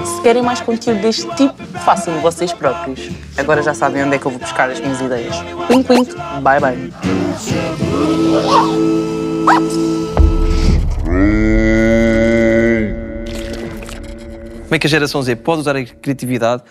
[0.05, 1.55] Se querem mais conteúdo deste tipo,
[1.85, 3.09] façam vocês próprios.
[3.37, 5.35] Agora já sabem onde é que eu vou buscar as minhas ideias.
[5.71, 6.15] Wink, wink.
[6.43, 6.93] Bye, bye.
[14.65, 16.63] Como é que a geração Z pode usar a criatividade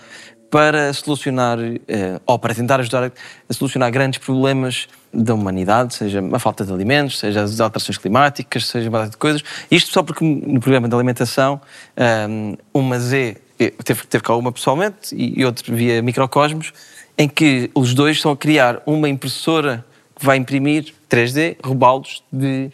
[0.50, 3.12] para solucionar, eh, ou para tentar ajudar
[3.50, 8.66] a solucionar grandes problemas da humanidade, seja a falta de alimentos, seja as alterações climáticas,
[8.68, 9.44] seja uma de coisas.
[9.70, 11.60] Isto só porque no programa de alimentação,
[11.98, 16.72] ahm, uma Z, eh, teve, teve cá uma pessoalmente e, outro via microcosmos,
[17.18, 19.84] em que os dois estão a criar uma impressora
[20.18, 22.70] que vai imprimir 3D robalos de,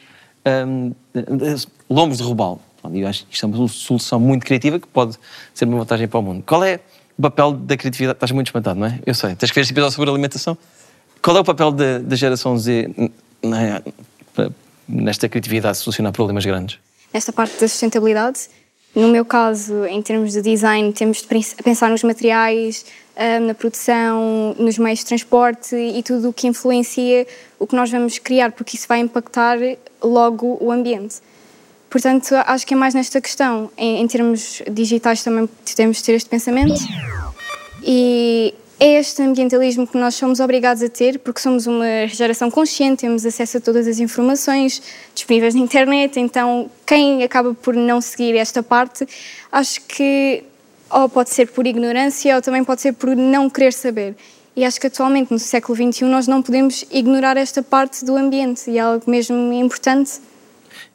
[0.45, 2.59] ahm, de- de- lombos de robalo.
[2.93, 5.17] Eu acho que isto é uma solução muito criativa que pode
[5.53, 6.43] ser uma vantagem para o mundo.
[6.45, 6.81] Qual é
[7.17, 8.17] o papel da criatividade?
[8.17, 8.99] Estás muito espantado, não é?
[9.05, 9.35] Eu sei.
[9.35, 10.57] Tens que ver este episódio sobre alimentação.
[11.21, 12.89] Qual é o papel da, da geração Z
[13.41, 13.81] na-
[14.87, 16.77] nesta criatividade de solucionar problemas grandes?
[17.13, 18.39] nesta parte da sustentabilidade.
[18.95, 22.85] No meu caso, em termos de design, temos de pens- pensar nos materiais,
[23.15, 27.27] ah, na produção, nos meios de transporte e tudo o que influencia
[27.59, 29.57] o que nós vamos criar, porque isso vai impactar
[30.01, 31.17] logo o ambiente.
[31.93, 33.69] Portanto, acho que é mais nesta questão.
[33.77, 36.73] Em, em termos digitais também temos de ter este pensamento.
[37.83, 43.01] E é este ambientalismo que nós somos obrigados a ter, porque somos uma geração consciente,
[43.01, 44.81] temos acesso a todas as informações
[45.13, 49.07] disponíveis na internet, então quem acaba por não seguir esta parte,
[49.51, 50.43] acho que
[50.89, 54.15] ou pode ser por ignorância ou também pode ser por não querer saber.
[54.55, 58.71] E acho que atualmente, no século XXI, nós não podemos ignorar esta parte do ambiente
[58.71, 60.32] e é algo mesmo importante.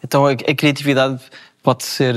[0.03, 1.21] Então a, a criatividade
[1.63, 2.15] pode ser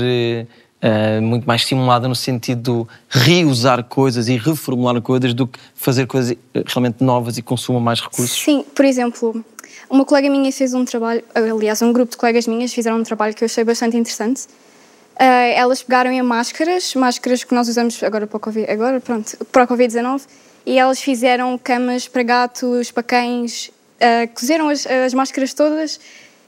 [0.84, 6.06] eh, muito mais estimulada no sentido de reusar coisas e reformular coisas do que fazer
[6.06, 8.42] coisas eh, realmente novas e consumam mais recursos.
[8.42, 9.44] Sim, por exemplo,
[9.88, 13.32] uma colega minha fez um trabalho, aliás, um grupo de colegas minhas fizeram um trabalho
[13.32, 14.48] que eu achei bastante interessante.
[15.16, 19.36] Ah, elas pegaram em máscaras, máscaras que nós usamos agora para o Covid, agora pronto,
[19.52, 20.22] para o Covid-19,
[20.66, 23.70] e elas fizeram camas para gatos, para cães,
[24.00, 26.00] ah, cozeram as, as máscaras todas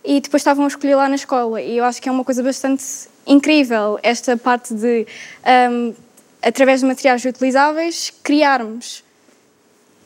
[0.05, 1.61] e depois estavam a escolher lá na escola.
[1.63, 2.85] E eu acho que é uma coisa bastante
[3.27, 5.07] incrível esta parte de,
[5.45, 5.95] ahm,
[6.43, 9.03] através de materiais reutilizáveis, criarmos.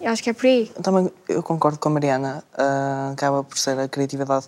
[0.00, 0.70] Eu acho que é por aí.
[0.80, 4.46] Também eu concordo com a Mariana, ah, acaba por ser a criatividade,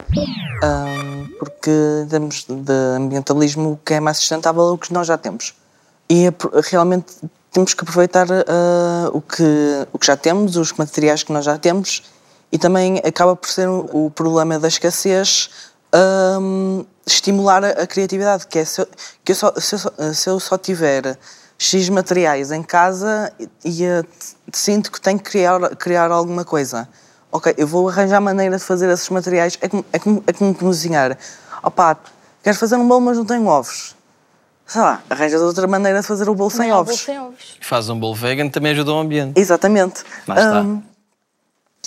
[0.62, 1.70] ah, porque
[2.08, 5.54] temos de ambientalismo o que é mais sustentável é o que nós já temos.
[6.08, 6.32] E é
[6.70, 7.16] realmente
[7.50, 9.42] temos que aproveitar ah, o, que,
[9.92, 12.04] o que já temos, os materiais que nós já temos,
[12.52, 15.50] e também acaba por ser o, problema da escassez
[15.92, 16.38] ah,
[17.06, 18.88] estimular a, criatividade, que é se eu,
[19.24, 21.18] que eu só, se, eu só, se eu só tiver
[21.58, 24.04] X materiais em casa e, e
[24.52, 26.88] sinto que tenho que criar, criar alguma coisa.
[27.32, 29.58] Ok, eu vou arranjar maneira de fazer esses materiais.
[29.60, 31.16] É como, é como, é como cozinhar.
[31.62, 31.96] Opá,
[32.42, 33.94] quero fazer um bolo, mas não tenho ovos.
[34.66, 37.06] Sei lá, arranjas outra maneira de fazer o bolo sem ovos.
[37.60, 39.38] Faz um bolo vegan também ajuda o ambiente.
[39.38, 40.02] Exatamente.
[40.26, 40.89] Lá está.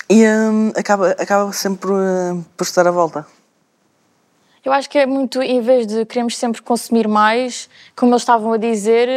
[0.09, 3.25] Hum, e hum, acaba, acaba sempre por, eh, por estar à volta.
[4.63, 8.53] Eu acho que é muito, em vez de queremos sempre consumir mais, como eles estavam
[8.53, 9.09] a dizer,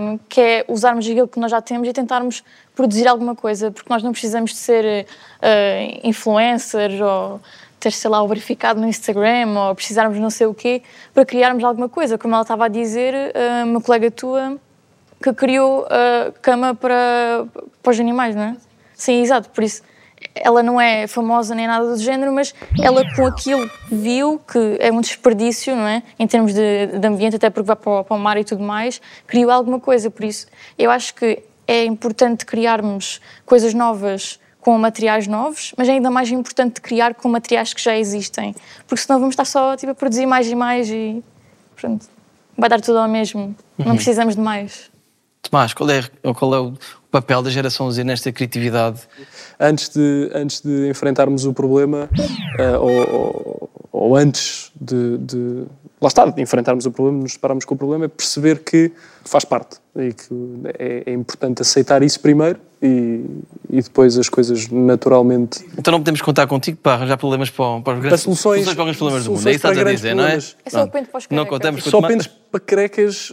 [0.00, 2.44] hum, que é usarmos aquilo que nós já temos e tentarmos
[2.74, 5.06] produzir alguma coisa, porque nós não precisamos de ser
[5.40, 7.40] eh, influencers ou
[7.80, 10.82] ter, sei lá, o verificado no Instagram ou precisarmos não sei o quê
[11.14, 12.18] para criarmos alguma coisa.
[12.18, 14.58] Como ela estava a dizer, eh, uma colega tua
[15.22, 17.46] que criou a cama para,
[17.82, 18.56] para os animais, não é?
[18.94, 19.48] Sim, exato.
[19.50, 19.82] Por isso,
[20.36, 24.76] ela não é famosa nem nada do género, mas ela com aquilo que viu, que
[24.80, 26.02] é um desperdício, não é?
[26.18, 28.62] Em termos de, de ambiente, até porque vai para o, para o mar e tudo
[28.62, 30.10] mais, criou alguma coisa.
[30.10, 30.46] Por isso,
[30.78, 36.30] eu acho que é importante criarmos coisas novas com materiais novos, mas é ainda mais
[36.30, 38.54] importante criar com materiais que já existem,
[38.86, 41.22] porque senão vamos estar só tipo, a produzir mais e mais e
[41.76, 42.06] pronto,
[42.58, 43.54] vai dar tudo ao mesmo.
[43.78, 43.94] Não Uhum.
[43.94, 44.90] precisamos de mais.
[45.42, 46.02] Tomás, qual é,
[46.34, 46.74] qual é o
[47.20, 49.00] papel da geração Z nesta criatividade?
[49.58, 52.08] antes de, antes de enfrentarmos o problema,
[52.80, 55.64] ou, ou- ou antes de, de-
[55.98, 58.92] Lá está, de enfrentarmos o problema, nos depararmos com o problema, é perceber que
[59.28, 60.28] faz parte e que
[60.78, 63.24] é, é importante aceitar isso primeiro e,
[63.70, 65.64] e depois as coisas naturalmente.
[65.78, 68.76] Então não podemos contar contigo para arranjar problemas para, para os grandes soluções- para os
[68.76, 69.40] grandes problemas do mundo.
[69.40, 70.26] soluções É isso que estás para a dizer, não é?
[70.26, 70.56] problemas.
[70.64, 71.50] É só o pente para os Não carecas.
[71.50, 73.32] contamos com Só pendes para carecas,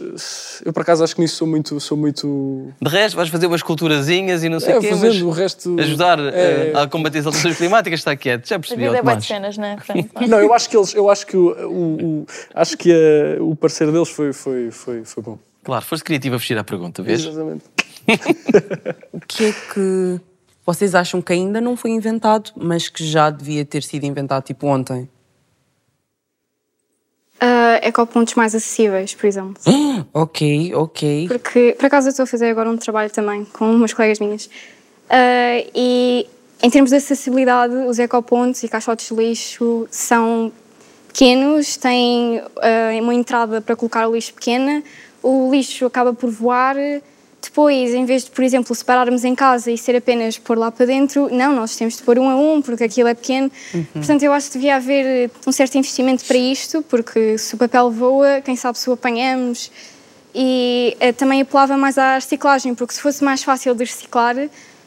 [0.64, 1.78] eu por acaso acho que nisso sou muito.
[1.80, 5.12] Sou muito De resto, vais fazer umas culturazinhas e não sei É, o quê, fazendo
[5.12, 6.72] mas o resto- ajudar é.
[6.74, 8.48] eh, a combater as alterações climáticas, está quieto.
[8.48, 9.76] Já A percebi, vida ó, é de cenas, não é?
[10.26, 13.54] Não, eu acho que eles, eu acho que o, o- o- acho que eh, o
[13.54, 15.38] parecer deles foi, foi, foi, foi bom.
[15.64, 17.24] Claro, foste criativo a fugir à pergunta, vês?
[17.24, 17.64] Exatamente.
[19.14, 20.20] O que é que
[20.66, 24.66] vocês acham que ainda não foi inventado, mas que já devia ter sido inventado tipo
[24.66, 25.08] ontem?
[27.36, 29.54] Uh, ecopontos mais acessíveis, por exemplo.
[30.12, 31.28] ok, ok.
[31.28, 34.46] Porque, por acaso, eu estou a fazer agora um trabalho também com umas colegas minhas.
[34.46, 36.26] Uh, e,
[36.62, 40.52] em termos de acessibilidade, os ecopontos e caixotes de lixo são
[41.08, 44.82] pequenos, têm uh, uma entrada para colocar o lixo pequena,
[45.24, 46.76] o lixo acaba por voar.
[47.42, 50.86] Depois, em vez de, por exemplo, separarmos em casa e ser apenas pôr lá para
[50.86, 53.50] dentro, não, nós temos de pôr um a um, porque aquilo é pequeno.
[53.92, 57.90] Portanto, eu acho que devia haver um certo investimento para isto, porque se o papel
[57.90, 59.70] voa, quem sabe se o apanhamos.
[60.34, 64.36] E eh, também apelava mais à reciclagem, porque se fosse mais fácil de reciclar,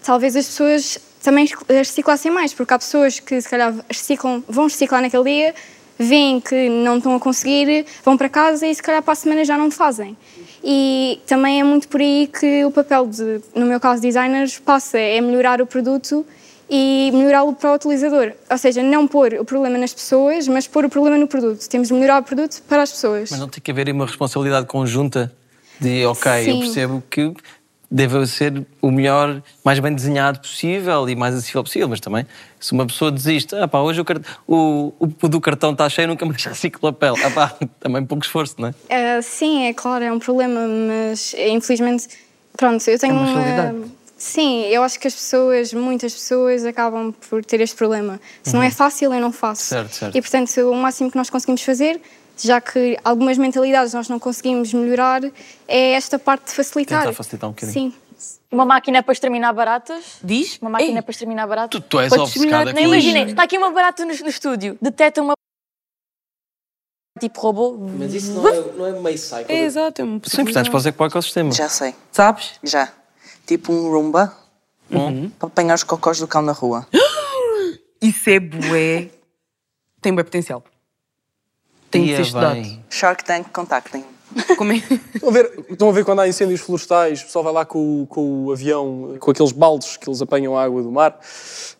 [0.03, 5.01] talvez as pessoas também reciclassem mais, porque há pessoas que se calhar reciclam, vão reciclar
[5.01, 5.55] naquele dia,
[5.97, 9.43] veem que não estão a conseguir, vão para casa e se calhar para a semana
[9.43, 10.15] já não fazem.
[10.63, 14.97] E também é muito por aí que o papel de, no meu caso, designers, passa,
[14.99, 16.25] é melhorar o produto
[16.69, 18.33] e melhorá-lo para o utilizador.
[18.49, 21.67] Ou seja, não pôr o problema nas pessoas, mas pôr o problema no produto.
[21.67, 23.31] Temos de melhorar o produto para as pessoas.
[23.31, 25.31] Mas não tem que haver uma responsabilidade conjunta
[25.79, 26.59] de, ok, eu Sim.
[26.59, 27.33] percebo que
[27.89, 32.25] deve ser o melhor, mais bem desenhado possível e mais acessível possível, mas também,
[32.59, 36.07] se uma pessoa desiste, ah pá, hoje o, cart- o, o do cartão está cheio,
[36.07, 37.15] nunca mais reciclo papel.
[37.23, 38.73] Ah pá, também pouco esforço, não é?
[38.89, 42.07] Ah, sim, é claro, é um problema, mas eh, infelizmente,
[42.57, 43.91] pronto, eu tenho É uma realidade.
[44.17, 48.19] Sim, eu acho que as pessoas, muitas pessoas, acabam por ter este problema.
[48.41, 48.67] Se não Uhum.
[48.67, 49.61] é fácil, eu não faço.
[49.61, 50.17] Certo, certo.
[50.17, 52.01] E portanto, o máximo que nós conseguimos fazer,
[52.37, 55.21] já que algumas mentalidades nós não conseguimos melhorar,
[55.67, 57.01] é esta parte de facilitar.
[57.01, 57.91] Tentar facilitar um bocadinho.
[57.91, 57.93] Sim.
[58.51, 60.19] Uma máquina para exterminar baratas.
[60.23, 60.57] Diz?
[60.61, 61.79] Uma máquina para exterminar baratas.
[61.81, 62.93] Tu, tu és obcecada exterminar- com Nem isto.
[62.93, 63.23] imaginei.
[63.31, 64.77] Está aqui uma barata no, no estúdio.
[64.81, 65.33] Detecta uma.
[67.19, 67.77] Tipo robô.
[67.97, 69.53] Mas isso não é, não é meio cycle.
[69.55, 71.51] exato, é uma São importantes para o, para o ecossistema.
[71.51, 71.95] Já sei.
[72.11, 72.53] Sabes?
[72.63, 72.91] Já.
[73.45, 74.35] Tipo um Roomba
[74.89, 75.29] Uhum.
[75.31, 76.87] para apanhar os cocós do cão na rua.
[78.01, 79.09] Isso é bué.
[80.01, 80.63] Tem bué potencial.
[82.05, 82.55] Tem estudado.
[82.89, 84.03] Shark Tank, contactem.
[84.57, 84.75] Como é?
[85.15, 88.03] Estão a, ver, estão a ver quando há incêndios florestais, o pessoal vai lá com,
[88.03, 91.17] o- com o avião, com aqueles baldes que eles apanham a água do mar.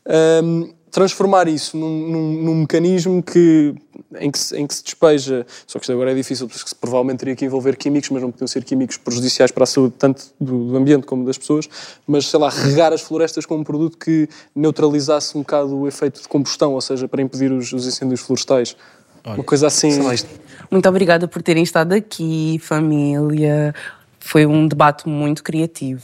[0.08, 3.76] Ahm, transformar isso num, num- num mecanismo que,
[4.20, 5.46] em, que se, em que se despeja.
[5.68, 8.48] Só que isto agora é difícil, porque provavelmente teria que envolver químicos, mas não podiam
[8.48, 11.68] ser químicos prejudiciais para a saúde tanto do, do ambiente como das pessoas.
[12.08, 16.22] Mas sei lá, regar as florestas com um produto que neutralizasse um bocado o efeito
[16.22, 18.76] de combustão, ou seja, para impedir os, os incêndios florestais.
[19.36, 20.00] Uma coisa assim.
[20.72, 23.76] Muito obrigada por terem estado aqui, família.
[24.20, 26.02] Foi um debate muito criativo.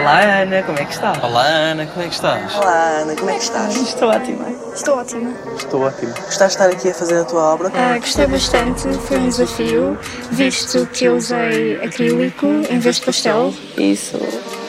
[0.00, 1.12] Olá, Ana, como é que está?
[1.22, 2.54] Olá, Ana, como é que estás?
[2.54, 3.76] Olá, Ana, como é que estás?
[3.76, 4.44] Estou ótima.
[4.74, 5.30] Estou ótima.
[5.56, 6.12] Estou ótimo.
[6.12, 7.72] Gostaste de estar aqui a fazer a tua obra?
[7.74, 9.98] Ah, gostei bastante, foi um desafio,
[10.30, 13.54] visto que eu usei acrílico em vez de pastel.
[13.78, 14.18] Isso,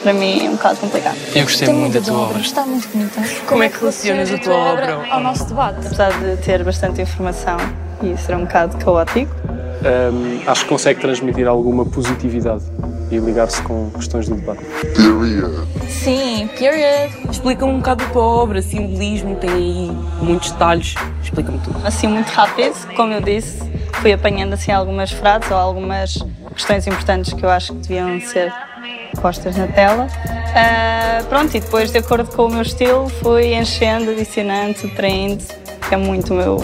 [0.06, 1.16] para mim, é um bocado complicado.
[1.34, 2.38] Eu gostei muito da tua obra.
[2.38, 3.20] Está muito bonita.
[3.48, 5.84] Como é que relacionas a tua obra ao nosso debate?
[5.84, 7.56] Apesar de ter bastante informação
[8.00, 9.34] e ser um bocado caótico,
[9.84, 12.64] Ahm, acho que consegue transmitir alguma positividade
[13.10, 14.64] e ligar-se com questões do debate.
[15.88, 17.12] Sim, period.
[17.30, 19.90] Explica um bocado a tua obra, simbolismo, tem aí
[20.22, 20.94] muitos detalhes.
[21.22, 21.84] Explica-me tudo.
[21.84, 23.58] assim muito rápido, como eu disse,
[23.94, 28.52] fui apanhando assim algumas frases ou algumas questões importantes que eu acho que deviam ser
[29.20, 30.06] postas na tela.
[30.54, 35.44] Ah, pronto, e depois, de acordo com o meu estilo, fui enchendo, adicionando, traindo,
[35.88, 36.56] que é muito o meu,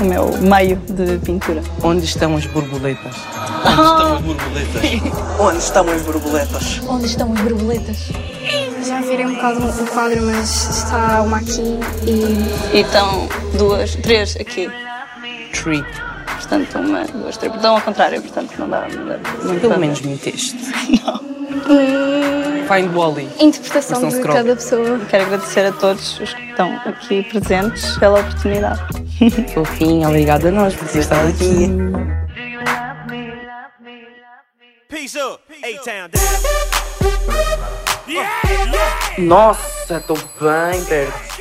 [0.00, 1.62] o meu meio de pintura.
[1.82, 3.14] Onde estão as borboletas?
[3.64, 4.82] Onde estão as borboletas?
[5.40, 6.80] Onde estão as borboletas?
[6.88, 7.96] Onde estão as borboletas?
[8.86, 12.76] Já virei um bocado o quadro, mas está uma aqui e.
[12.76, 13.28] E estão
[13.58, 14.70] duas, três aqui.
[15.52, 15.84] Tree.
[16.36, 17.54] Portanto, uma, duas, três.
[17.54, 18.86] Estão ao contrário, portanto não dá.
[18.88, 20.56] Não dá não Pelo menos meteste.
[21.27, 21.27] Hum,
[22.68, 23.28] Find Wally.
[23.40, 24.34] interpretação de scroll.
[24.34, 25.00] cada pessoa.
[25.08, 28.80] Quero agradecer a todos os que estão aqui presentes pela oportunidade.
[29.54, 31.68] Fofinha, obrigada a nós por ter estado aqui.
[34.88, 36.08] Peace up, A-Town.
[39.18, 41.37] Nossa, estou bem perto.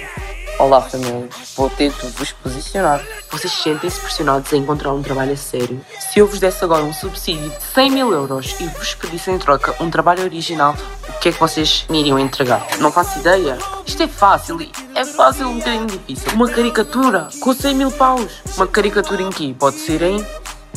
[0.60, 1.30] Olá, família.
[1.56, 3.06] Vou ter de vos posicionar.
[3.30, 5.80] Vocês sentem-se pressionados a encontrar um trabalho a sério?
[6.00, 9.38] Se eu vos desse agora um subsídio de 100 mil euros e vos pedisse em
[9.38, 10.76] troca um trabalho original,
[11.10, 12.66] o que é que vocês me iriam entregar?
[12.80, 13.56] Não faço ideia.
[13.86, 16.32] Isto é fácil e é fácil um bocadinho difícil.
[16.34, 18.42] Uma caricatura com 100 mil paus.
[18.56, 20.26] Uma caricatura em que pode ser em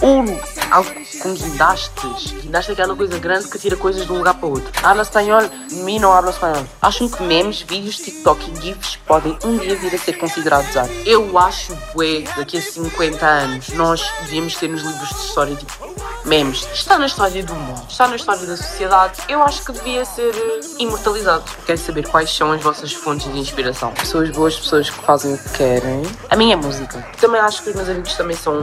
[0.00, 0.38] ouro,
[0.70, 0.90] algo
[1.20, 2.32] com guindastes.
[2.32, 4.70] Guindaste é aquela coisa grande que tira coisas de um lugar para outro.
[4.82, 5.42] Habla espanhol?
[5.70, 6.64] Mim não habla espanhol.
[6.80, 10.92] Acham que memes, vídeos, TikTok e GIFs podem um dia vir a ser considerados arte?
[11.06, 15.90] Eu acho, bué, daqui a 50 anos, nós devíamos ter nos livros de história, tipo,
[16.24, 16.66] memes.
[16.72, 19.20] Está na história do mundo, está na história da sociedade.
[19.28, 21.44] Eu acho que devia ser eh, imortalizado.
[21.66, 23.92] Quero saber quais são as vossas fontes de inspiração.
[23.92, 26.02] Pessoas boas, pessoas que fazem o que querem.
[26.28, 27.06] A minha é música.
[27.20, 28.60] Também acho que os meus amigos também são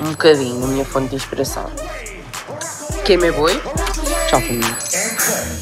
[0.00, 1.70] um bocadinho a minha fonte de inspiração.
[3.04, 3.60] Quem é boi?
[4.28, 4.76] Tchau, família.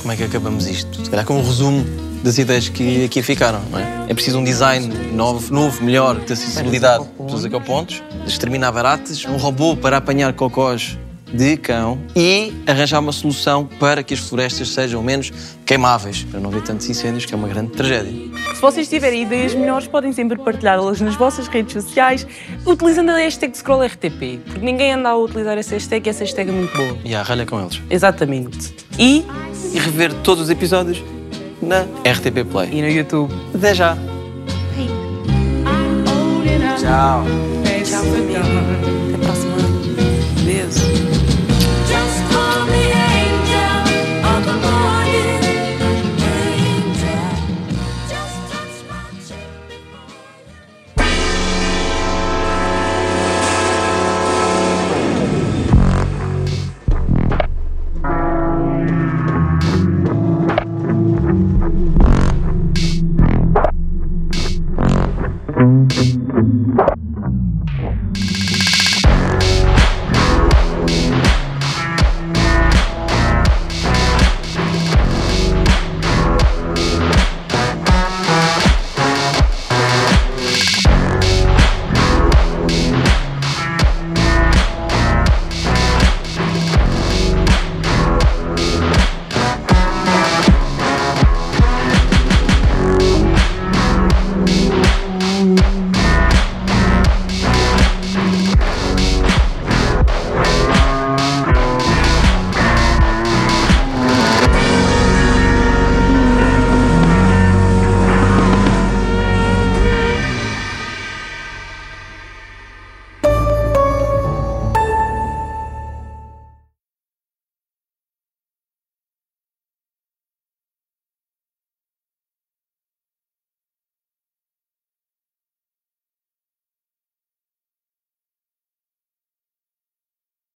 [0.00, 1.04] Como é que acabamos isto?
[1.04, 1.84] Se calhar com um resumo
[2.22, 4.06] das ideias que aqui ficaram, não é?
[4.08, 9.36] É preciso um design novo, novo melhor, de acessibilidade, pessoas ecopontos, de exterminar baratas, um
[9.36, 10.98] robô para apanhar cocós
[11.36, 15.32] de cão e arranjar uma solução para que as florestas sejam menos
[15.64, 18.12] queimáveis, para não haver tantos incêndios, que é uma grande tragédia.
[18.54, 22.26] Se vocês tiverem ideias melhores, podem sempre partilhá-las nas vossas redes sociais,
[22.64, 26.52] utilizando a hashtag ScrollRTP, porque ninguém anda a utilizar essa hashtag e essa hashtag é
[26.52, 26.96] muito boa.
[27.04, 27.80] E a ralha com eles.
[27.90, 28.74] Exatamente.
[28.98, 29.24] E?
[29.74, 31.02] E rever todos os episódios
[31.60, 32.70] na RTP Play.
[32.72, 33.32] E no YouTube.
[33.54, 33.96] Até já.
[36.78, 37.24] Tchau.
[37.84, 39.05] Tchau, família.